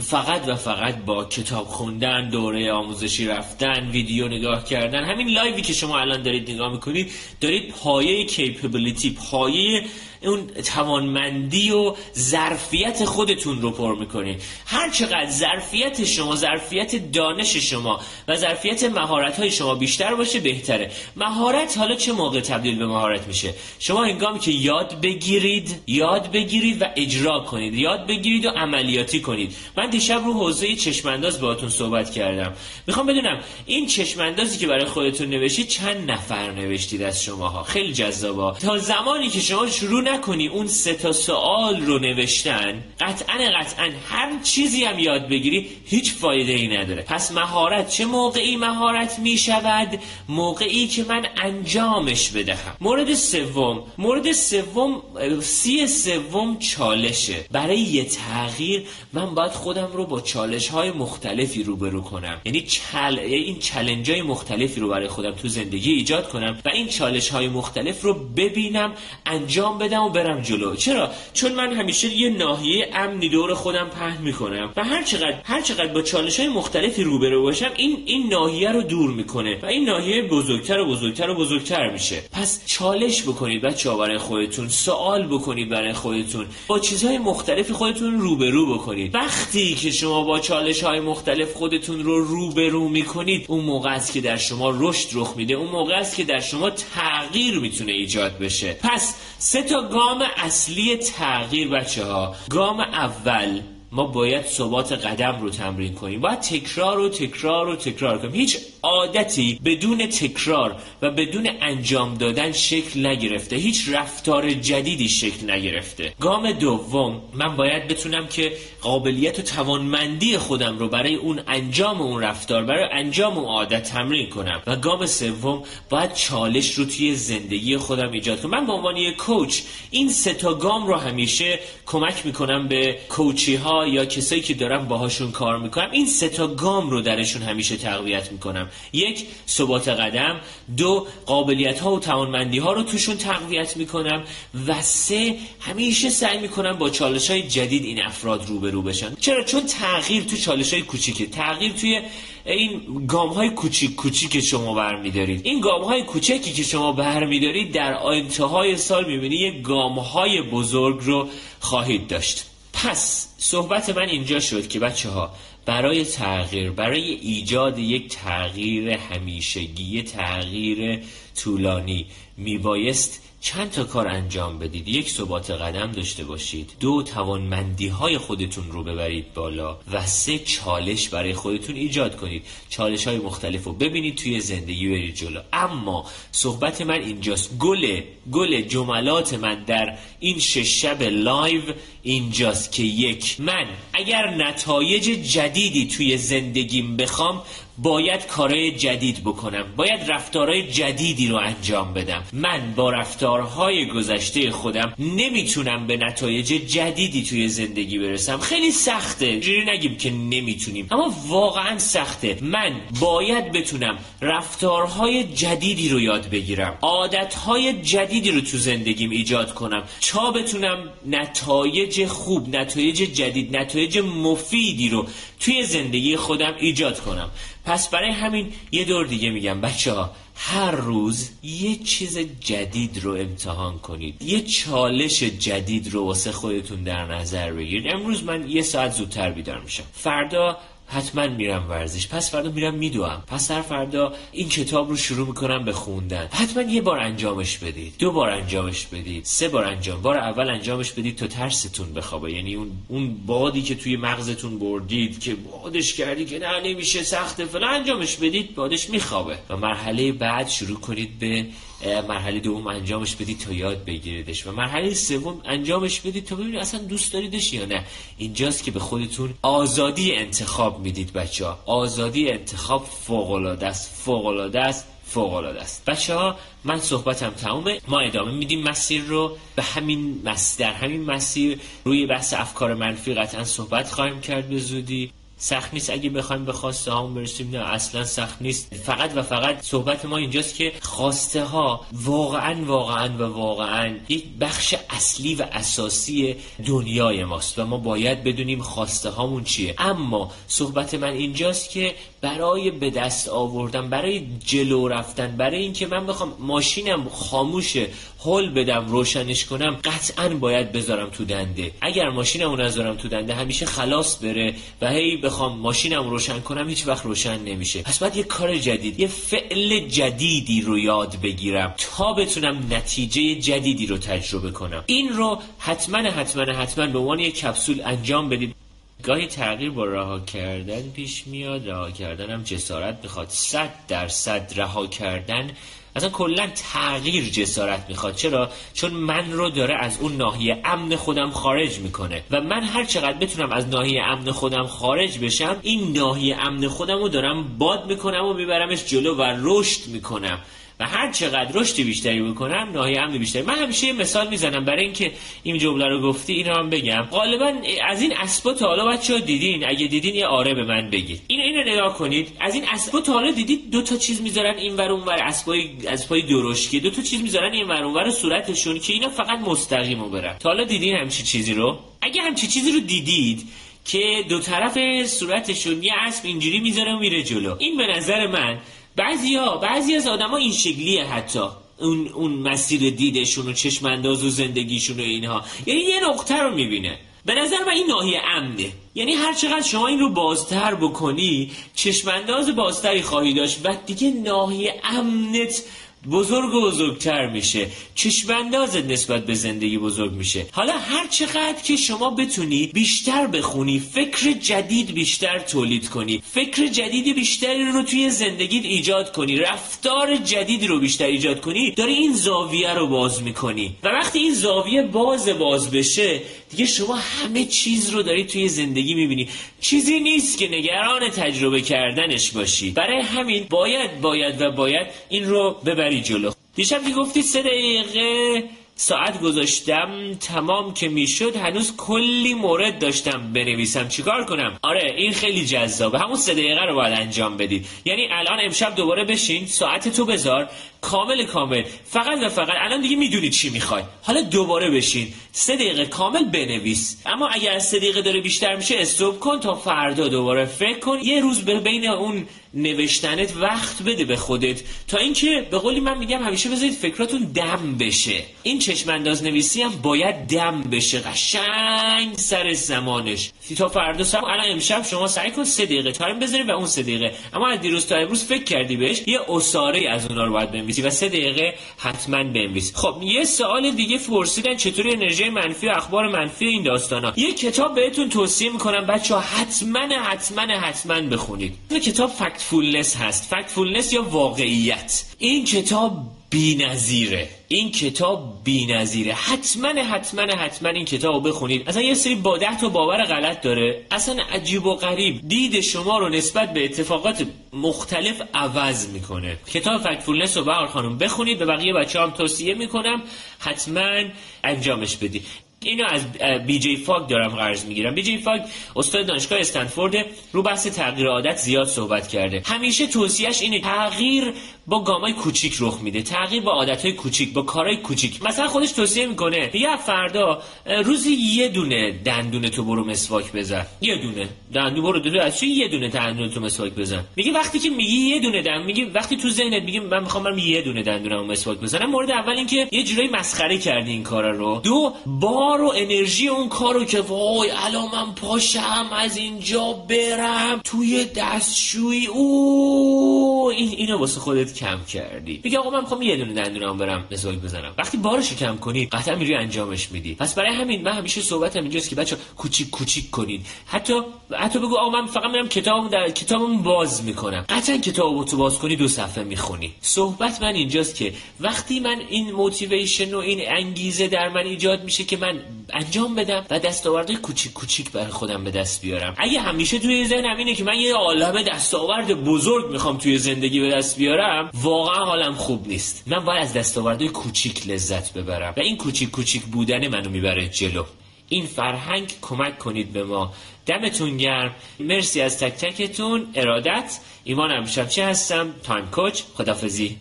فقط 0.00 0.48
و 0.48 0.54
فقط 0.54 0.96
با 0.96 1.24
کتاب 1.24 1.66
خوندن 1.66 2.28
دوره 2.28 2.72
آموزشی 2.72 3.26
رفتن 3.26 3.90
ویدیو 3.90 4.28
نگاه 4.28 4.64
کردن 4.64 5.04
همین 5.04 5.28
لایوی 5.28 5.62
که 5.62 5.72
شما 5.72 5.98
الان 5.98 6.22
دارید 6.22 6.50
نگاه 6.50 6.72
می‌کنید 6.72 7.10
دارید 7.40 7.68
پایه 7.68 8.24
کیپبلیتی 8.24 9.10
پایه 9.30 9.82
اون 10.28 10.46
توانمندی 10.46 11.70
و 11.70 11.94
ظرفیت 12.18 13.04
خودتون 13.04 13.62
رو 13.62 13.70
پر 13.70 13.98
می‌کنید 13.98 14.42
هر 14.66 14.90
چقدر 14.90 15.30
ظرفیت 15.30 16.04
شما 16.04 16.36
ظرفیت 16.36 17.12
دانش 17.12 17.56
شما 17.56 18.00
و 18.28 18.36
ظرفیت 18.36 18.84
مهارت 18.84 19.38
های 19.38 19.50
شما 19.50 19.74
بیشتر 19.74 20.14
باشه 20.14 20.40
بهتره. 20.40 20.90
مهارت 21.16 21.78
حالا 21.78 21.94
چه 21.94 22.12
موقع 22.12 22.40
تبدیل 22.40 22.78
به 22.78 22.86
مهارت 22.86 23.26
میشه؟ 23.26 23.54
شما 23.78 24.04
هنگامی 24.04 24.38
که 24.38 24.50
یاد 24.50 25.00
بگیرید 25.00 25.82
یاد 25.86 26.32
بگیرید 26.32 26.82
و 26.82 26.84
اجرا 26.96 27.40
کنید. 27.40 27.74
یاد 27.74 28.06
بگیرید 28.06 28.46
و 28.46 28.48
عملیاتی 28.48 29.20
کنید. 29.20 29.56
من 29.76 29.90
دیشب 29.90 30.22
رو 30.24 30.32
حوزه 30.32 30.74
چشمانداز 30.74 31.40
باهاتون 31.40 31.68
صحبت 31.68 32.10
کردم. 32.10 32.52
می‌خوام 32.86 33.06
بدونم 33.06 33.40
این 33.66 33.86
چشماندازی 33.86 34.58
که 34.58 34.66
برای 34.66 34.84
خودتون 34.84 35.28
نوشتید 35.28 35.68
چند 35.68 36.10
نفر 36.10 36.50
نوشتید 36.50 37.02
از 37.02 37.22
شماها؟ 37.22 37.62
خیلی 37.62 37.92
جذابه. 37.92 38.58
تا 38.58 38.78
زمانی 38.78 39.28
که 39.28 39.40
شما 39.40 39.66
شروع 39.66 40.02
نکنی 40.16 40.48
اون 40.48 40.66
سه 40.66 40.94
تا 40.94 41.12
سوال 41.12 41.80
رو 41.80 41.98
نوشتن 41.98 42.84
قطعا 43.00 43.38
قطعا 43.60 43.90
هر 44.08 44.32
چیزی 44.42 44.84
هم 44.84 44.98
یاد 44.98 45.28
بگیری 45.28 45.68
هیچ 45.84 46.12
فایده 46.14 46.52
ای 46.52 46.68
نداره. 46.68 47.02
پس 47.02 47.32
مهارت 47.32 47.88
چه 47.88 48.04
موقعی 48.04 48.56
مهارت 48.56 49.18
می‌شود؟ 49.18 50.00
موقعی 50.28 50.86
که 50.86 51.04
من 51.08 51.26
انجامش 51.36 52.30
بدهم. 52.30 52.76
مورد 52.80 53.14
سوم 53.14 53.82
مورد 53.98 54.32
سوم 54.32 55.02
سی 55.40 55.86
سوم 55.86 56.58
چالشه. 56.58 57.44
برای 57.52 57.80
یه 57.80 58.04
تغییر 58.04 58.86
من 59.12 59.34
باید 59.34 59.52
خودم 59.52 59.88
رو 59.92 60.06
با 60.06 60.20
چالش 60.20 60.68
های 60.68 60.90
مختلفی 60.90 61.62
روبرو 61.62 62.00
کنم. 62.00 62.40
یعنی 62.44 62.60
چل... 62.62 63.18
این 63.18 63.58
چلنج 63.58 64.10
های 64.10 64.22
مختلفی 64.22 64.80
رو 64.80 64.88
برای 64.88 65.08
خودم 65.08 65.32
تو 65.32 65.48
زندگی 65.48 65.92
ایجاد 65.92 66.28
کنم 66.28 66.58
و 66.64 66.68
این 66.68 66.88
چالش 66.88 67.28
های 67.28 67.48
مختلف 67.48 68.02
رو 68.02 68.14
ببینم 68.14 68.92
انجام 69.26 69.78
بدم 69.78 69.95
و 70.00 70.08
برم 70.08 70.40
جلو. 70.40 70.74
چرا؟ 70.76 71.10
چون 71.34 71.52
من 71.52 71.72
همیشه 71.72 72.16
یه 72.16 72.30
ناحیه 72.30 72.90
امنی 72.94 73.28
دور 73.28 73.54
خودم 73.54 73.88
پهن 73.88 74.22
می‌کنم 74.22 74.72
و 74.76 74.84
هر 74.84 75.02
چقدر 75.02 75.34
هر 75.44 75.60
چقدر 75.60 75.86
با 75.86 76.02
چالش 76.02 76.40
های 76.40 76.48
مختلفی 76.48 77.04
روبرو 77.04 77.42
باشم 77.42 77.70
این 77.76 78.02
این 78.06 78.28
ناحیه 78.28 78.72
رو 78.72 78.82
دور 78.82 79.10
می‌کنه 79.10 79.58
و 79.62 79.66
این 79.66 79.84
ناحیه 79.84 80.22
بزرگتر 80.22 80.80
و 80.80 80.86
بزرگتر 80.86 81.30
و 81.30 81.34
بزرگتر 81.34 81.90
میشه. 81.90 82.22
پس 82.32 82.62
چالش 82.66 83.22
بکنید 83.22 83.62
بچه 83.62 83.90
ها 83.90 83.96
برای 83.96 84.18
خودتون 84.18 84.68
سوال 84.68 85.26
بکنید 85.26 85.68
برای 85.68 85.92
خودتون 85.92 86.46
با 86.66 86.78
چیزهای 86.78 87.18
مختلفی 87.18 87.72
خودتون 87.72 88.20
روبرو 88.20 88.74
بکنید. 88.74 89.14
وقتی 89.14 89.74
که 89.74 89.90
شما 89.90 90.22
با 90.22 90.38
چالش 90.38 90.84
های 90.84 91.00
مختلف 91.00 91.52
خودتون 91.52 92.04
رو 92.04 92.24
روبرو 92.24 92.88
می‌کنید 92.88 93.44
اون 93.48 93.64
موقع 93.64 93.90
است 93.90 94.12
که 94.12 94.20
در 94.20 94.36
شما 94.36 94.70
رشد 94.70 95.08
رخ 95.14 95.32
میده 95.36 95.54
اون 95.54 95.70
موقع 95.70 95.94
است 95.94 96.16
که 96.16 96.24
در 96.24 96.40
شما 96.40 96.70
تغییر 96.70 97.58
می‌تونه 97.58 97.92
ایجاد 97.92 98.38
بشه. 98.38 98.76
پس 98.82 99.14
سه 99.38 99.62
تا 99.62 99.85
گام 99.86 100.22
اصلی 100.36 100.96
تغییر 100.96 101.68
بچه 101.68 102.04
ها 102.04 102.34
گام 102.50 102.80
اول. 102.80 103.60
ما 103.96 104.06
باید 104.06 104.44
ثبات 104.44 104.92
قدم 104.92 105.40
رو 105.40 105.50
تمرین 105.50 105.94
کنیم. 105.94 106.20
باید 106.20 106.40
تکرار 106.40 106.98
و 106.98 107.08
تکرار 107.08 107.68
و 107.68 107.76
تکرار 107.76 108.18
کنیم. 108.18 108.34
هیچ 108.34 108.58
عادتی 108.82 109.60
بدون 109.64 110.06
تکرار 110.06 110.76
و 111.02 111.10
بدون 111.10 111.48
انجام 111.60 112.14
دادن 112.14 112.52
شکل 112.52 113.06
نگرفته. 113.06 113.56
هیچ 113.56 113.88
رفتار 113.92 114.52
جدیدی 114.52 115.08
شکل 115.08 115.50
نگرفته. 115.50 116.14
گام 116.20 116.52
دوم 116.52 117.22
من 117.34 117.56
باید 117.56 117.88
بتونم 117.88 118.26
که 118.26 118.52
قابلیت 118.80 119.38
و 119.38 119.42
توانمندی 119.42 120.38
خودم 120.38 120.78
رو 120.78 120.88
برای 120.88 121.14
اون 121.14 121.40
انجام 121.46 122.00
اون 122.00 122.22
رفتار 122.22 122.64
برای 122.64 122.88
انجام 122.92 123.38
اون 123.38 123.46
عادت 123.46 123.82
تمرین 123.82 124.30
کنم. 124.30 124.62
و 124.66 124.76
گام 124.76 125.06
سوم 125.06 125.62
باید 125.90 126.12
چالش 126.12 126.74
رو 126.74 126.84
توی 126.84 127.14
زندگی 127.14 127.76
خودم 127.76 128.10
ایجاد 128.10 128.40
کنم. 128.40 128.50
من 128.50 128.66
به 128.66 128.72
عنوان 128.72 128.96
یک 128.96 129.16
کوچ 129.16 129.60
این 129.90 130.08
سه 130.08 130.34
تا 130.34 130.54
گام 130.54 130.86
رو 130.86 130.94
همیشه 130.94 131.58
کمک 131.86 132.26
می‌کنم 132.26 132.68
به 132.68 132.98
کوچی 133.08 133.56
ها 133.56 133.85
یا 133.88 134.04
کسایی 134.04 134.40
که 134.40 134.54
دارم 134.54 134.88
باهاشون 134.88 135.32
کار 135.32 135.58
می‌کنم 135.58 135.90
این 135.90 136.06
سه 136.06 136.28
تا 136.28 136.46
گام 136.46 136.90
رو 136.90 137.00
درشون 137.00 137.42
همیشه 137.42 137.76
تقویت 137.76 138.32
می‌کنم. 138.32 138.68
یک 138.92 139.26
ثبات 139.48 139.88
قدم. 139.88 140.40
دو 140.76 141.06
قابلیت 141.26 141.80
ها 141.80 141.92
و 141.92 142.00
توانمندی 142.00 142.58
ها 142.58 142.72
رو 142.72 142.82
توشون 142.82 143.16
تقویت 143.16 143.76
می‌کنم. 143.76 144.24
و 144.66 144.82
سه 144.82 145.36
همیشه 145.60 146.10
سعی 146.10 146.38
می‌کنم 146.38 146.72
با 146.72 146.90
چالش 146.90 147.30
های 147.30 147.42
جدید 147.42 147.84
این 147.84 148.02
افراد 148.02 148.46
روبرو 148.48 148.82
بشن. 148.82 149.14
چرا؟ 149.20 149.44
چون 149.44 149.66
تغییر 149.66 150.22
تو 150.24 150.36
چالش 150.36 150.72
های 150.72 150.82
کوچیکه. 150.82 151.26
تغییر 151.26 151.72
توی 151.72 152.00
این 152.44 153.06
گام 153.06 153.28
های 153.28 153.50
کوچیک 153.50 153.94
کوچیک 153.94 154.40
شما 154.40 154.74
برمیدارید. 154.74 155.40
این 155.44 155.60
گام 155.60 155.82
های 155.82 156.02
کوچکی 156.02 156.52
که 156.52 156.62
شما 156.62 156.92
برمیدارید 156.92 157.72
در 157.72 158.06
انتهای 158.06 158.76
سال 158.76 159.06
می‌بینید 159.06 159.40
یک 159.40 159.62
گام 159.62 159.98
های 159.98 160.42
بزرگ 160.42 160.98
رو 161.02 161.28
خواهید 161.60 162.06
داشت. 162.08 162.44
پس 162.84 163.28
صحبت 163.38 163.90
من 163.90 164.08
اینجا 164.08 164.40
شد 164.40 164.68
که 164.68 164.80
بچه 164.80 165.08
ها 165.08 165.34
برای 165.66 166.04
تغییر 166.04 166.70
برای 166.70 167.10
ایجاد 167.10 167.78
یک 167.78 168.08
تغییر 168.08 168.90
همیشگی 168.90 170.02
تغییر 170.02 171.02
طولانی 171.36 172.06
میبایست 172.36 173.22
چند 173.46 173.70
تا 173.70 173.84
کار 173.84 174.08
انجام 174.08 174.58
بدید. 174.58 174.88
یک 174.88 175.10
ثبات 175.10 175.50
قدم 175.50 175.92
داشته 175.92 176.24
باشید. 176.24 176.72
دو 176.80 177.02
توانمندی 177.02 177.88
های 177.88 178.18
خودتون 178.18 178.70
رو 178.70 178.82
ببرید 178.84 179.34
بالا 179.34 179.78
و 179.92 180.06
سه 180.06 180.38
چالش 180.38 181.08
برای 181.08 181.34
خودتون 181.34 181.76
ایجاد 181.76 182.16
کنید. 182.16 182.42
چالش 182.68 183.06
های 183.06 183.18
مختلف 183.18 183.64
رو 183.64 183.72
ببینید 183.72 184.16
توی 184.16 184.40
زندگی 184.40 184.88
برید 184.88 185.14
جلو. 185.14 185.40
اما 185.52 186.04
صحبت 186.32 186.80
من 186.80 187.00
اینجاست. 187.00 187.58
گل 187.58 188.00
گل 188.32 188.60
جملات 188.60 189.34
من 189.34 189.64
در 189.64 189.98
این 190.20 190.38
شش 190.38 190.82
شب 190.82 191.02
لایو 191.02 191.62
اینجاست 192.02 192.72
که 192.72 192.82
یک 192.82 193.40
من 193.40 193.66
اگر 193.92 194.34
نتایج 194.34 195.04
جدیدی 195.04 195.86
توی 195.86 196.16
زندگیم 196.16 196.96
بخوام 196.96 197.42
باید 197.78 198.26
کارهای 198.26 198.72
جدید 198.72 199.20
بکنم 199.20 199.64
باید 199.76 200.10
رفتارهای 200.10 200.62
جدیدی 200.62 201.28
رو 201.28 201.36
انجام 201.36 201.94
بدم. 201.94 202.22
من 202.32 202.72
با 202.76 202.90
رفتارهای 202.90 203.86
گذشته 203.86 204.50
خودم 204.50 204.94
نمی‌تونم 204.98 205.86
به 205.86 205.96
نتایج 205.96 206.46
جدیدی 206.46 207.22
توی 207.22 207.48
زندگی 207.48 207.98
برسم. 207.98 208.38
خیلی 208.38 208.70
سخته 208.70 209.40
جوری 209.40 209.64
نگیم 209.64 209.96
که 209.96 210.10
نمی‌تونیم. 210.10 210.88
اما 210.90 211.14
واقعا 211.28 211.78
سخته. 211.78 212.38
من 212.40 212.80
باید 213.00 213.52
بتونم 213.52 213.98
رفتارهای 214.22 215.24
جدیدی 215.24 215.88
رو 215.88 216.00
یاد 216.00 216.30
بگیرم 216.30 216.78
عادتهای 216.82 217.82
جدیدی 217.82 218.30
رو 218.30 218.40
تو 218.40 218.58
زندگیم 218.58 219.10
ایجاد 219.10 219.54
کنم 219.54 219.82
تا 220.00 220.30
بتونم 220.30 220.78
نتایج 221.06 222.06
خوب 222.06 222.56
نتایج 222.56 222.96
جدید 222.96 223.56
نتایج 223.56 223.98
مفیدی 223.98 224.88
رو 224.88 225.06
توی 225.40 225.62
زندگی 225.62 226.16
خودم 226.16 226.54
ایجاد 226.60 227.00
کنم. 227.00 227.30
پس 227.64 227.90
برای 227.90 228.10
همین 228.10 228.52
یه 228.72 228.84
دور 228.84 229.06
دیگه 229.06 229.30
میگم 229.30 229.60
بچه 229.60 229.92
ها 229.92 230.10
هر 230.36 230.70
روز 230.70 231.30
یه 231.42 231.76
چیز 231.76 232.18
جدید 232.40 233.04
رو 233.04 233.12
امتحان 233.12 233.78
کنید. 233.78 234.22
یه 234.22 234.40
چالش 234.40 235.22
جدید 235.22 235.92
رو 235.92 236.04
واسه 236.04 236.32
خودتون 236.32 236.82
در 236.82 237.14
نظر 237.14 237.52
بگیرید. 237.52 237.94
امروز 237.94 238.24
من 238.24 238.50
یه 238.50 238.62
ساعت 238.62 238.92
زودتر 238.92 239.30
بیدار 239.30 239.60
میشم. 239.60 239.84
فردا 239.92 240.58
حتما 240.86 241.26
میرم 241.26 241.66
ورزش. 241.68 242.08
پس 242.08 242.30
فردا 242.30 242.50
میرم 242.50 242.74
میدوام 242.74 243.22
پس 243.26 243.50
در 243.50 243.62
فردا 243.62 244.12
این 244.32 244.48
کتاب 244.48 244.88
رو 244.88 244.96
شروع 244.96 245.26
می‌کنم 245.26 245.64
به 245.64 245.72
خوندن. 245.72 246.28
حتما 246.32 246.62
یه 246.62 246.80
بار 246.80 246.98
انجامش 246.98 247.58
بدید. 247.58 247.94
دو 247.98 248.12
بار 248.12 248.30
انجامش 248.30 248.86
بدید. 248.86 249.24
سه 249.24 249.48
بار 249.48 249.64
انجام. 249.64 250.02
بار 250.02 250.16
اول 250.16 250.50
انجامش 250.50 250.92
بدید 250.92 251.16
تا 251.16 251.26
ترستون 251.26 251.94
بخوابه. 251.94 252.32
یعنی 252.32 252.54
اون 252.54 252.70
اون 252.88 253.16
بادی 253.26 253.62
که 253.62 253.74
توی 253.74 253.96
مغزتون 253.96 254.58
بردید 254.58 255.20
که 255.20 255.34
بادش 255.34 255.94
کردی 255.94 256.24
که 256.24 256.38
نه 256.38 256.60
نمیشه 256.60 257.02
سخته 257.02 257.44
فلان 257.44 257.74
انجامش 257.74 258.16
بدید 258.16 258.54
بادش 258.54 258.90
میخوابه. 258.90 259.38
و 259.50 259.56
مرحله 259.56 260.12
بعد 260.12 260.48
شروع 260.48 260.80
کنید 260.80 261.18
به 261.18 261.46
مرحله 261.84 262.40
دوم 262.40 262.66
انجامش 262.66 263.16
بدید 263.16 263.38
تا 263.38 263.52
یاد 263.52 263.84
بگیریدش. 263.84 264.46
و 264.46 264.52
مرحله 264.52 264.94
سوم 264.94 265.40
انجامش 265.44 266.00
بدید 266.00 266.24
تا 266.24 266.36
ببینید 266.36 266.56
اصلا 266.56 266.80
دوست 266.80 267.12
داریدش 267.12 267.52
یا 267.52 267.66
نه. 267.66 267.84
اینجاست 268.18 268.64
که 268.64 268.70
به 268.70 268.80
خودتون 268.80 269.34
آزادی 269.42 270.12
انتخاب 270.12 270.80
می‌دید 270.80 271.12
بچه 271.12 271.46
ها 271.46 271.58
آزادی 271.66 272.30
انتخاب 272.30 272.84
فوق 272.84 273.30
العاده 273.30 273.66
است. 273.66 273.90
فوق 274.04 274.26
العاده 274.26 274.60
است. 274.60 274.86
فوق 275.04 275.34
العاده 275.34 275.60
است. 275.60 275.84
بچه 275.84 276.14
ها 276.14 276.36
من 276.64 276.80
صحبتم 276.80 277.30
تمومه. 277.30 277.80
ما 277.88 278.00
ادامه 278.00 278.32
میدیم 278.32 278.62
مسیر 278.62 279.02
رو 279.02 279.36
به 279.56 279.62
همین 279.62 280.22
مسیر. 280.24 280.66
در 280.66 280.72
همین 280.72 281.04
مسیر 281.04 281.60
روی 281.84 282.06
بحث 282.06 282.34
افکار 282.34 282.74
منفی 282.74 283.14
قطعا 283.14 283.44
صحبت 283.44 283.90
خواهیم 283.90 284.20
کرد 284.20 284.48
به 284.48 284.58
زودی. 284.58 285.12
سخت 285.38 285.74
نیست. 285.74 285.90
اگه 285.90 286.10
بخوایم 286.10 286.44
به 286.44 286.52
خواسته 286.52 286.92
هامون 286.92 287.14
برسیم 287.14 287.50
نه 287.50 287.58
اصلا 287.58 288.04
سخت 288.04 288.42
نیست. 288.42 288.74
فقط 288.74 289.16
و 289.16 289.22
فقط 289.22 289.62
صحبت 289.62 290.04
ما 290.04 290.16
اینجاست 290.16 290.54
که 290.54 290.72
خواسته 290.82 291.44
ها 291.44 291.86
واقعا 291.92 292.64
واقعا 292.64 293.08
و 293.08 293.22
واقعا 293.22 293.96
یک 294.08 294.24
بخش 294.40 294.74
اصلی 294.90 295.34
و 295.34 295.46
اساسی 295.52 296.36
دنیای 296.66 297.24
ماست 297.24 297.58
و 297.58 297.64
ما 297.64 297.76
باید 297.76 298.24
بدونیم 298.24 298.60
خواسته 298.60 299.10
هامون 299.10 299.44
چیه. 299.44 299.74
اما 299.78 300.32
صحبت 300.48 300.94
من 300.94 301.12
اینجاست 301.12 301.70
که 301.70 301.94
برای 302.26 302.70
به 302.70 302.90
دست 302.90 303.28
آوردن 303.28 303.88
برای 303.90 304.26
جلو 304.44 304.88
رفتن 304.88 305.36
برای 305.36 305.62
اینکه 305.62 305.86
من 305.86 306.06
بخوام 306.06 306.32
ماشینم 306.38 307.08
خاموشه 307.08 307.88
هل 308.24 308.50
بدم 308.50 308.86
روشنش 308.88 309.44
کنم 309.44 309.76
قطعا 309.84 310.28
باید 310.28 310.72
بذارم 310.72 311.10
تو 311.10 311.24
دنده. 311.24 311.72
اگر 311.80 312.08
ماشینم 312.10 312.50
رو 312.50 312.56
نذارم 312.56 312.96
تو 312.96 313.08
دنده 313.08 313.34
همیشه 313.34 313.66
خلاص 313.66 314.24
بره 314.24 314.54
و 314.80 314.90
هی 314.90 315.16
بخوام 315.16 315.58
ماشینم 315.58 316.10
روشن 316.10 316.40
کنم 316.40 316.68
هیچ 316.68 316.86
وقت 316.86 317.04
روشن 317.04 317.38
نمیشه. 317.38 317.82
پس 317.82 317.98
باید 317.98 318.16
یه 318.16 318.22
کار 318.22 318.58
جدید 318.58 319.00
یه 319.00 319.06
فعل 319.06 319.88
جدیدی 319.88 320.60
رو 320.60 320.78
یاد 320.78 321.16
بگیرم 321.22 321.74
تا 321.96 322.12
بتونم 322.12 322.66
نتیجه 322.70 323.34
جدیدی 323.34 323.86
رو 323.86 323.98
تجربه 323.98 324.50
کنم. 324.50 324.84
این 324.86 325.08
رو 325.08 325.38
حتما 325.58 325.98
حتما 325.98 326.42
حتما 326.42 326.86
به 326.86 326.98
عنوان 326.98 327.18
یک 327.18 327.40
کپسول 327.40 327.82
انجام 327.84 328.28
بدید. 328.28 328.65
گاهی 329.06 329.26
تغییر 329.26 329.70
با 329.70 329.84
رها 329.84 330.20
کردن 330.20 330.82
پیش 330.96 331.26
میاد 331.26 331.68
رها 331.68 331.90
کردن 331.90 332.30
هم 332.30 332.42
جسارت 332.42 332.98
می‌خواد. 333.02 333.28
صد 333.28 333.70
درصد 333.88 334.52
رها 334.56 334.86
کردن 334.86 335.50
اصلا 335.96 336.10
کلا 336.10 336.46
تغییر 336.72 337.24
جسارت 337.24 337.86
می‌خواد. 337.88 338.16
چرا؟ 338.16 338.50
چون 338.74 338.90
من 338.90 339.32
رو 339.32 339.50
داره 339.50 339.74
از 339.74 339.98
اون 340.00 340.16
ناحیه 340.16 340.60
امن 340.64 340.96
خودم 340.96 341.30
خارج 341.30 341.78
می‌کنه 341.78 342.22
و 342.30 342.40
من 342.40 342.62
هر 342.62 342.84
چقدر 342.84 343.18
بتونم 343.18 343.52
از 343.52 343.68
ناحیه 343.68 344.02
امن 344.02 344.30
خودم 344.32 344.66
خارج 344.66 345.18
بشم 345.18 345.56
این 345.62 345.92
ناحیه 345.92 346.36
امن 346.36 346.68
خودم 346.68 346.98
رو 346.98 347.08
دارم 347.08 347.58
باد 347.58 347.86
می‌کنم 347.86 348.24
و 348.24 348.34
میبرمش 348.34 348.84
جلو 348.84 349.14
و 349.14 349.22
رشد 349.42 349.86
می‌کنم. 349.86 350.38
و 350.80 350.86
هر 350.86 351.12
چقدر 351.12 351.50
رشد 351.54 351.76
بیشتری 351.76 352.22
بکنم 352.22 352.68
ناحیه 352.74 353.00
امن 353.00 353.18
بیشتری. 353.18 353.42
من 353.42 353.54
همیشه 353.54 353.86
یه 353.86 353.92
مثال 353.92 354.28
می‌زنم 354.28 354.64
برای 354.64 354.84
اینکه 354.84 355.12
این 355.42 355.58
جمله 355.58 355.88
رو 355.88 356.02
گفتی 356.02 356.32
اینو 356.32 356.54
هم 356.54 356.70
بگم. 356.70 357.02
غالبا 357.02 357.52
از 357.88 358.02
این 358.02 358.16
اسبا 358.16 358.52
تا 358.52 358.66
حالا 358.66 358.86
بچه‌ها 358.86 359.20
دیدین؟ 359.20 359.68
اگه 359.68 359.86
دیدین 359.86 360.14
یه 360.14 360.26
آره 360.26 360.54
به 360.54 360.64
من 360.64 360.90
بگید. 360.90 361.20
اینو 361.26 361.42
اینو 361.42 361.72
نگاه 361.72 361.94
کنید. 361.98 362.28
از 362.40 362.54
این 362.54 362.64
اسبا 362.72 363.00
تا 363.00 363.12
حالا 363.12 363.30
دیدید 363.30 363.70
دو 363.70 363.82
تا 363.82 363.96
چیز 363.96 364.22
می‌ذارن 364.22 364.54
این 364.58 364.76
ور 364.76 364.90
اون 364.90 365.04
ور 365.04 365.18
اسبای 365.22 365.70
اسبای 365.88 366.22
درشکی 366.22 366.80
دو 366.80 366.90
تا 366.90 367.02
چیز 367.02 367.22
می‌ذارن 367.22 367.52
این 367.52 367.68
ور 367.68 367.84
اون 367.84 367.94
ور 367.94 368.10
صورتشون 368.10 368.78
که 368.78 368.92
اینا 368.92 369.08
فقط 369.08 369.38
مستقیم 369.38 370.10
برن. 370.10 370.38
تا 370.38 370.48
حالا 370.48 370.64
دیدین 370.64 370.96
همچی 370.96 371.22
چیزی 371.22 371.54
رو؟ 371.54 371.78
اگه 372.02 372.22
همچی 372.22 372.46
چیزی 372.46 372.72
رو 372.72 372.80
دیدید 372.80 373.48
که 373.84 374.24
دو 374.28 374.40
طرف 374.40 374.78
صورتشون 375.06 375.82
یه 375.82 375.92
اسب 376.06 376.26
اینجوری 376.26 376.60
می‌ذاره 376.60 376.94
و 376.94 376.98
میره 376.98 377.22
جلو. 377.22 377.56
این 377.58 377.76
به 377.76 377.86
نظر 377.86 378.26
من 378.26 378.58
بعضیا 378.96 379.56
بعضی 379.56 379.94
از 379.94 380.06
آدما 380.06 380.36
این 380.36 380.52
شکلیه 380.52 381.04
حتی. 381.04 381.48
اون 381.78 382.08
اون 382.08 382.32
مسیر 382.32 382.90
دیدشون 382.90 383.48
و 383.48 383.52
چشم 383.52 383.86
انداز 383.86 384.24
و 384.24 384.28
زندگیشون 384.28 385.00
و 385.00 385.02
اینها. 385.02 385.44
یعنی 385.66 385.80
یه 385.80 386.08
نقطه 386.08 386.42
رو 386.42 386.54
می‌بینه. 386.54 386.98
به 387.24 387.34
نظر 387.34 387.64
من 387.66 387.72
این 387.72 387.86
ناحیه 387.86 388.20
امنه. 388.36 388.72
یعنی 388.94 389.12
هر 389.12 389.34
چقدر 389.34 389.62
شما 389.62 389.86
این 389.86 390.00
رو 390.00 390.10
بازتر 390.10 390.74
بکنی 390.74 391.50
چشمانداز 391.74 392.56
بازتری 392.56 393.02
خواهی 393.02 393.34
داشت 393.34 393.60
و 393.64 393.76
دیگه 393.86 394.10
ناحیه 394.10 394.80
امنت 394.84 395.62
بزرگ 396.10 396.54
و 396.54 396.60
بزرگتر 396.60 397.26
میشه. 397.26 397.66
چشماندازت 397.94 398.84
نسبت 398.84 399.26
به 399.26 399.34
زندگی 399.34 399.78
بزرگ 399.78 400.12
میشه. 400.12 400.46
حالا 400.52 400.72
هر 400.72 401.06
چقدر 401.06 401.62
که 401.64 401.76
شما 401.76 402.10
بتونی 402.10 402.66
بیشتر 402.66 403.26
بخونی 403.26 403.78
فکر 403.78 404.32
جدید 404.32 404.94
بیشتر 404.94 405.38
تولید 405.38 405.88
کنی. 405.88 406.22
فکر 406.32 406.66
جدید 406.66 407.14
بیشتری 407.14 407.64
رو 407.64 407.82
توی 407.82 408.10
زندگیت 408.10 408.64
ایجاد 408.64 409.12
کنی. 409.12 409.36
رفتار 409.36 410.16
جدید 410.16 410.64
رو 410.64 410.80
بیشتر 410.80 411.06
ایجاد 411.06 411.40
کنی. 411.40 411.70
داری 411.70 411.92
این 411.92 412.12
زاویه 412.12 412.74
رو 412.74 412.86
باز 412.86 413.22
می‌کنی. 413.22 413.76
و 413.82 413.88
وقتی 413.88 414.18
این 414.18 414.34
زاویه 414.34 414.82
باز 414.82 415.28
باز 415.28 415.70
بشه 415.70 416.20
دیگه 416.50 416.66
شما 416.66 416.94
همه 416.94 417.44
چیز 417.44 417.90
رو 417.90 418.02
داری 418.02 418.24
توی 418.24 418.48
زندگی 418.48 418.94
می‌بینی. 418.94 419.28
چیزی 419.60 420.00
نیست 420.00 420.38
که 420.38 420.48
نگران 420.48 421.10
تجربه 421.10 421.60
کردنش 421.60 422.30
باشی. 422.30 422.70
برای 422.70 423.02
همین 423.02 423.46
باید 423.50 424.00
باید 424.00 424.42
و 424.42 424.50
باید 424.50 424.86
این 425.08 425.28
رو 425.28 425.56
ببری 425.66 425.95
جلو. 426.00 426.30
دیشب 426.54 426.84
که 426.84 426.90
گفتی 426.90 427.22
سه 427.22 427.42
دقیقه 427.42 428.44
ساعت 428.78 429.20
گذاشتم 429.20 430.14
تمام 430.14 430.74
که 430.74 430.88
می‌شد 430.88 431.36
هنوز 431.36 431.76
کلی 431.76 432.34
مورد 432.34 432.78
داشتم 432.78 433.32
بنویسم. 433.32 433.88
چیکار 433.88 434.24
کنم؟ 434.24 434.58
آره 434.62 434.94
این 434.96 435.12
خیلی 435.12 435.46
جذابه. 435.46 435.98
همون 435.98 436.16
سه 436.16 436.32
دقیقه 436.34 436.64
رو 436.64 436.74
باید 436.74 436.98
انجام 436.98 437.36
بدی 437.36 437.64
یعنی 437.84 438.08
الان 438.10 438.38
امشب 438.44 438.74
دوباره 438.74 439.04
بشین 439.04 439.46
ساعت 439.46 439.88
تو 439.88 440.04
بذار. 440.04 440.48
کامل 440.80 441.24
کامل. 441.24 441.62
فقط 441.84 442.18
و 442.22 442.28
فقط 442.28 442.54
الان 442.60 442.80
دیگه 442.80 442.96
می‌دونی 442.96 443.30
چی 443.30 443.50
می‌خوای. 443.50 443.82
حالا 444.02 444.20
دوباره 444.20 444.70
بشین. 444.70 445.08
سه 445.32 445.56
دقیقه 445.56 445.86
کامل 445.86 446.24
بنویس. 446.24 447.02
اما 447.06 447.28
اگر 447.28 447.52
از 447.52 447.68
سه 447.68 447.78
دقیقه 447.78 448.02
داره 448.02 448.20
بیشتر 448.20 448.56
میشه 448.56 448.76
استوب 448.78 449.20
کن 449.20 449.40
تا 449.40 449.54
فردا 449.54 450.08
دوباره. 450.08 450.44
فکر 450.44 450.78
کن 450.78 450.98
یه 450.98 451.20
روز 451.20 451.44
به 451.44 451.60
بین 451.60 451.88
اون 451.88 452.26
نوشتنت 452.56 453.36
وقت 453.36 453.82
بده 453.82 454.04
به 454.04 454.16
خودت. 454.16 454.62
تا 454.88 454.98
اینکه 454.98 455.46
به 455.50 455.58
قولی 455.58 455.80
من 455.80 455.98
میگم 455.98 456.22
همیشه 456.22 456.50
بذارید 456.50 456.74
فکراتون 456.74 457.20
دم 457.34 457.76
بشه. 457.80 458.22
این 458.42 458.58
چشم 458.58 458.90
انداز 458.90 459.24
نویسی 459.24 459.62
هم 459.62 459.72
باید 459.82 460.14
دم 460.14 460.62
بشه. 460.62 461.00
قشنگ 461.00 462.14
سر 462.16 462.52
زمانش. 462.52 463.30
تا 463.58 463.68
فردا 463.68 464.04
سم 464.04 464.24
الان 464.24 464.52
امشب 464.52 464.82
شما 464.84 465.08
سعی 465.08 465.30
کن 465.30 465.44
سه 465.44 465.64
دقیقه 465.64 465.92
تایم 465.92 466.18
بذاری 466.18 466.42
و 466.42 466.50
اون 466.50 466.66
سه 466.66 466.82
دقیقه. 466.82 467.12
اما 467.34 467.48
از 467.48 467.60
دیروز 467.60 467.86
تا 467.86 467.96
امروز 467.96 468.24
فکر 468.24 468.44
کردی 468.44 468.76
بهش. 468.76 469.02
یه 469.06 469.20
عصاره 469.28 469.90
از 469.90 470.06
اونها 470.06 470.24
رو 470.24 470.32
باید 470.32 470.52
بنویسی 470.52 470.82
و 470.82 470.90
سه 470.90 471.08
دقیقه 471.08 471.54
حتما 471.78 472.24
بنویس. 472.24 472.76
خب 472.76 473.02
یه 473.02 473.24
سوال 473.24 473.70
دیگه 473.70 473.98
پرسیدن 473.98 474.56
چطوری 474.56 474.92
انرژی 474.92 475.28
منفی 475.28 475.68
و 475.68 475.70
اخبار 475.70 476.08
منفی 476.08 476.46
این 476.46 476.62
داستانا. 476.62 477.12
یه 477.16 477.32
کتاب 477.32 477.74
بهتون 477.74 478.08
توصیه 478.08 478.52
می‌کنم 478.52 478.86
بچه 478.86 479.16
حتما 479.16 479.88
حتما 480.02 480.42
حتما 480.42 481.00
بخونید. 481.00 481.54
این 481.70 481.80
کتاب 481.80 482.10
Factfulness 482.10 482.96
هست. 482.96 483.34
Factfulness 483.34 483.92
یا 483.92 484.02
واقعیت؟ 484.02 485.04
این 485.18 485.44
کتاب 485.44 486.16
بی‌نظیره 486.58 487.28
این 487.48 487.72
کتاب 487.72 488.48
بی‌نظیره 488.68 489.12
حتما 489.12 489.68
حتما 489.68 490.22
حتما 490.22 490.68
این 490.68 490.84
کتاب 490.84 491.14
رو 491.14 491.20
بخونید. 491.20 491.68
اصلا 491.68 491.82
یه 491.82 491.94
سری 491.94 492.14
با 492.14 492.38
ده 492.38 492.60
تا 492.60 492.68
باور 492.68 493.04
غلط 493.04 493.40
داره. 493.40 493.82
اصلا 493.90 494.22
عجیب 494.22 494.66
و 494.66 494.74
غریب. 494.74 495.28
دید 495.28 495.60
شما 495.60 495.98
رو 495.98 496.08
نسبت 496.08 496.52
به 496.52 496.64
اتفاقات 496.64 497.26
مختلف 497.52 498.22
عوض 498.34 498.88
می‌کنه. 498.88 499.36
کتاب 499.52 499.80
Factfulness 499.80 500.36
رو 500.36 500.44
بهار 500.44 500.66
خانم 500.66 500.98
بخونید. 500.98 501.38
به 501.38 501.46
بقیه 501.46 501.72
بچه 501.72 502.00
هم 502.00 502.10
توصیه 502.10 502.54
می‌کنم. 502.54 503.02
حتما 503.38 504.04
انجامش 504.44 504.96
بدید. 504.96 505.26
اینو 505.62 505.84
از 505.88 506.02
BJ 506.46 506.76
Fogg 506.76 507.06
دارم 507.06 507.28
قرض 507.28 507.64
می‌گیرم. 507.64 507.94
BJ 507.94 508.18
Fogg 508.18 508.40
استاد 508.76 509.06
دانشگاه 509.06 509.38
استنفورد 509.38 509.94
رو 510.32 510.42
بحث 510.42 510.66
تغییر 510.66 511.08
عادت 511.08 511.36
زیاد 511.36 511.66
صحبت 511.66 512.08
کرده. 512.08 512.42
همیشه 512.44 512.86
توصیهش 512.86 513.42
اینه 513.42 513.60
تغییر 513.60 514.32
با 514.66 514.82
گامای 514.84 515.12
کوچیک 515.12 515.56
رخ 515.60 515.80
میده. 515.82 516.02
تغییر 516.02 516.42
با 516.42 516.52
عادتهای 516.52 516.92
کوچیک 516.92 517.32
با 517.32 517.42
کارهای 517.42 517.76
کوچیک. 517.76 518.22
مثلا 518.22 518.48
خودش 518.48 518.72
توصیه 518.72 519.06
می‌کنه 519.06 519.50
یه 519.54 519.76
فردا 519.76 520.42
روزی 520.84 521.12
یه 521.12 521.48
دونه 521.48 521.92
دندون 522.04 522.48
تو 522.48 522.64
برو 522.64 522.84
مسواک 522.84 523.32
بزن. 523.32 523.66
یه 523.80 523.96
دونه. 523.96 524.28
دندون 524.54 524.84
برو 524.84 525.00
دو 525.00 525.20
از 525.20 525.38
چی؟ 525.38 525.46
یه 525.46 525.68
دونه 525.68 525.88
دندون 525.88 526.30
تو 526.30 526.40
مسواک 526.40 526.72
بزن. 526.72 527.04
میگه 527.16 527.32
وقتی 527.32 527.58
که 527.58 527.70
میگی 527.70 527.96
یه 527.96 528.20
دونه 528.20 528.42
دندون 528.42 528.66
میگه 528.66 528.90
وقتی 528.94 529.16
تو 529.16 529.30
ذهنت 529.30 529.62
میگی 529.62 529.78
من 529.80 530.00
می‌خوام 530.00 530.24
برم 530.24 530.38
یه 530.38 530.62
دونه 530.62 530.82
دندونمو 530.82 531.24
مسواک 531.24 531.58
بزنم 531.58 531.90
مورد 531.90 532.10
اول 532.10 532.36
اینکه 532.36 532.68
یه 532.72 532.82
جورایی 532.82 533.08
مسخره 533.08 533.58
کردی 533.58 533.90
این 533.90 534.02
کارا 534.02 534.30
رو. 534.30 534.60
دو 534.64 534.92
بار 535.06 535.55
و 535.60 535.72
انرژی 535.76 536.28
اون 536.28 536.48
کارو 536.48 536.84
که 536.84 537.00
وای 537.00 537.50
الان 537.50 537.88
من 537.92 538.14
پاشم 538.14 538.86
از 538.92 539.16
اینجا 539.16 539.72
برم. 539.72 540.60
توی 540.64 541.04
دستشویی 541.04 542.06
او 542.06 543.52
این 543.56 543.70
اینو 543.70 543.98
واسه 543.98 544.20
خودت 544.20 544.54
کم 544.54 544.84
کردی. 544.84 545.40
میگه 545.44 545.58
آقا 545.58 545.70
من 545.70 545.80
می‌خوام 545.80 546.02
یه 546.02 546.16
دونه 546.16 546.32
دندونم 546.32 546.78
برم 546.78 547.04
مسواک 547.10 547.38
بزنم. 547.38 547.74
وقتی 547.78 547.96
بارشو 547.96 548.34
کم 548.34 548.56
کنی 548.56 548.86
قطعا 548.86 549.14
میری 549.14 549.34
انجامش 549.34 549.92
میدی. 549.92 550.14
پس 550.14 550.34
برای 550.34 550.54
همین 550.54 550.82
من 550.82 550.92
همیشه 550.92 551.20
صحبتم 551.20 551.62
اینجاست 551.62 551.90
که 551.90 551.96
بچا 551.96 552.16
کوچیک 552.36 552.70
کوچیک 552.70 553.10
کنید 553.10 553.46
حتی 553.66 553.94
حتی 554.32 554.58
بگو 554.58 554.76
آقا 554.76 554.90
من 554.90 555.06
فقط 555.06 555.30
میرم 555.30 555.48
کتابم 555.48 555.88
در 555.88 556.10
کتابم 556.10 556.62
باز 556.62 557.04
می‌کنم. 557.04 557.44
قطعا 557.48 557.76
کتابو 557.76 558.24
تو 558.24 558.36
باز 558.36 558.58
کنی 558.58 558.76
دو 558.76 558.88
صفحه 558.88 559.24
می‌خونی. 559.24 559.72
صحبت 559.80 560.42
من 560.42 560.54
اینجاست 560.54 560.96
که 560.96 561.12
وقتی 561.40 561.80
من 561.80 562.00
این 562.08 562.32
موتیویشن 562.32 563.14
و 563.14 563.18
این 563.18 563.40
انگیزه 563.46 564.08
در 564.08 564.28
من 564.28 564.46
ایجاد 564.46 564.84
میشه 564.84 565.04
که 565.04 565.16
من 565.16 565.35
انجام 565.72 566.14
بدم 566.14 566.46
و 566.50 566.58
دستاوردهای 566.58 567.16
کوچیک 567.16 567.52
کوچیک 567.52 567.92
برای 567.92 568.10
خودم 568.10 568.44
به 568.44 568.50
دست 568.50 568.82
بیارم. 568.82 569.14
اگه 569.18 569.40
همیشه 569.40 569.78
توی 569.78 570.06
ذهنم 570.06 570.36
اینه 570.36 570.54
که 570.54 570.64
من 570.64 570.74
یه 570.74 570.94
عالمه 570.94 571.42
دستاورد 571.42 572.24
بزرگ 572.24 572.70
می‌خوام 572.72 572.98
توی 572.98 573.18
زندگی 573.18 573.60
به 573.60 573.70
دست 573.70 573.98
بیارم 573.98 574.50
واقعا 574.54 575.04
حالم 575.04 575.34
خوب 575.34 575.68
نیست. 575.68 576.02
من 576.06 576.24
باید 576.24 576.42
از 576.42 576.52
دستاوردهای 576.52 577.08
کوچیک 577.08 577.68
لذت 577.68 578.12
ببرم 578.12 578.54
و 578.56 578.60
این 578.60 578.76
کوچیک 578.76 579.10
کوچیک 579.10 579.42
بودن 579.42 579.88
منو 579.88 580.10
می‌بره 580.10 580.48
جلو. 580.48 580.84
این 581.28 581.46
فرهنگ 581.46 582.12
کمک 582.22 582.58
کنید 582.58 582.92
به 582.92 583.04
ما. 583.04 583.32
دمتون 583.66 584.16
گرم. 584.16 584.54
مرسی 584.80 585.20
از 585.20 585.38
تک 585.38 585.52
تکتون. 585.52 586.26
ارادت. 586.34 586.98
ایمان 587.24 587.64
چه 587.64 588.06
هستم؟ 588.06 588.54
تایم 588.62 588.86
کوچ. 588.86 589.22
خدافزی 589.34 589.96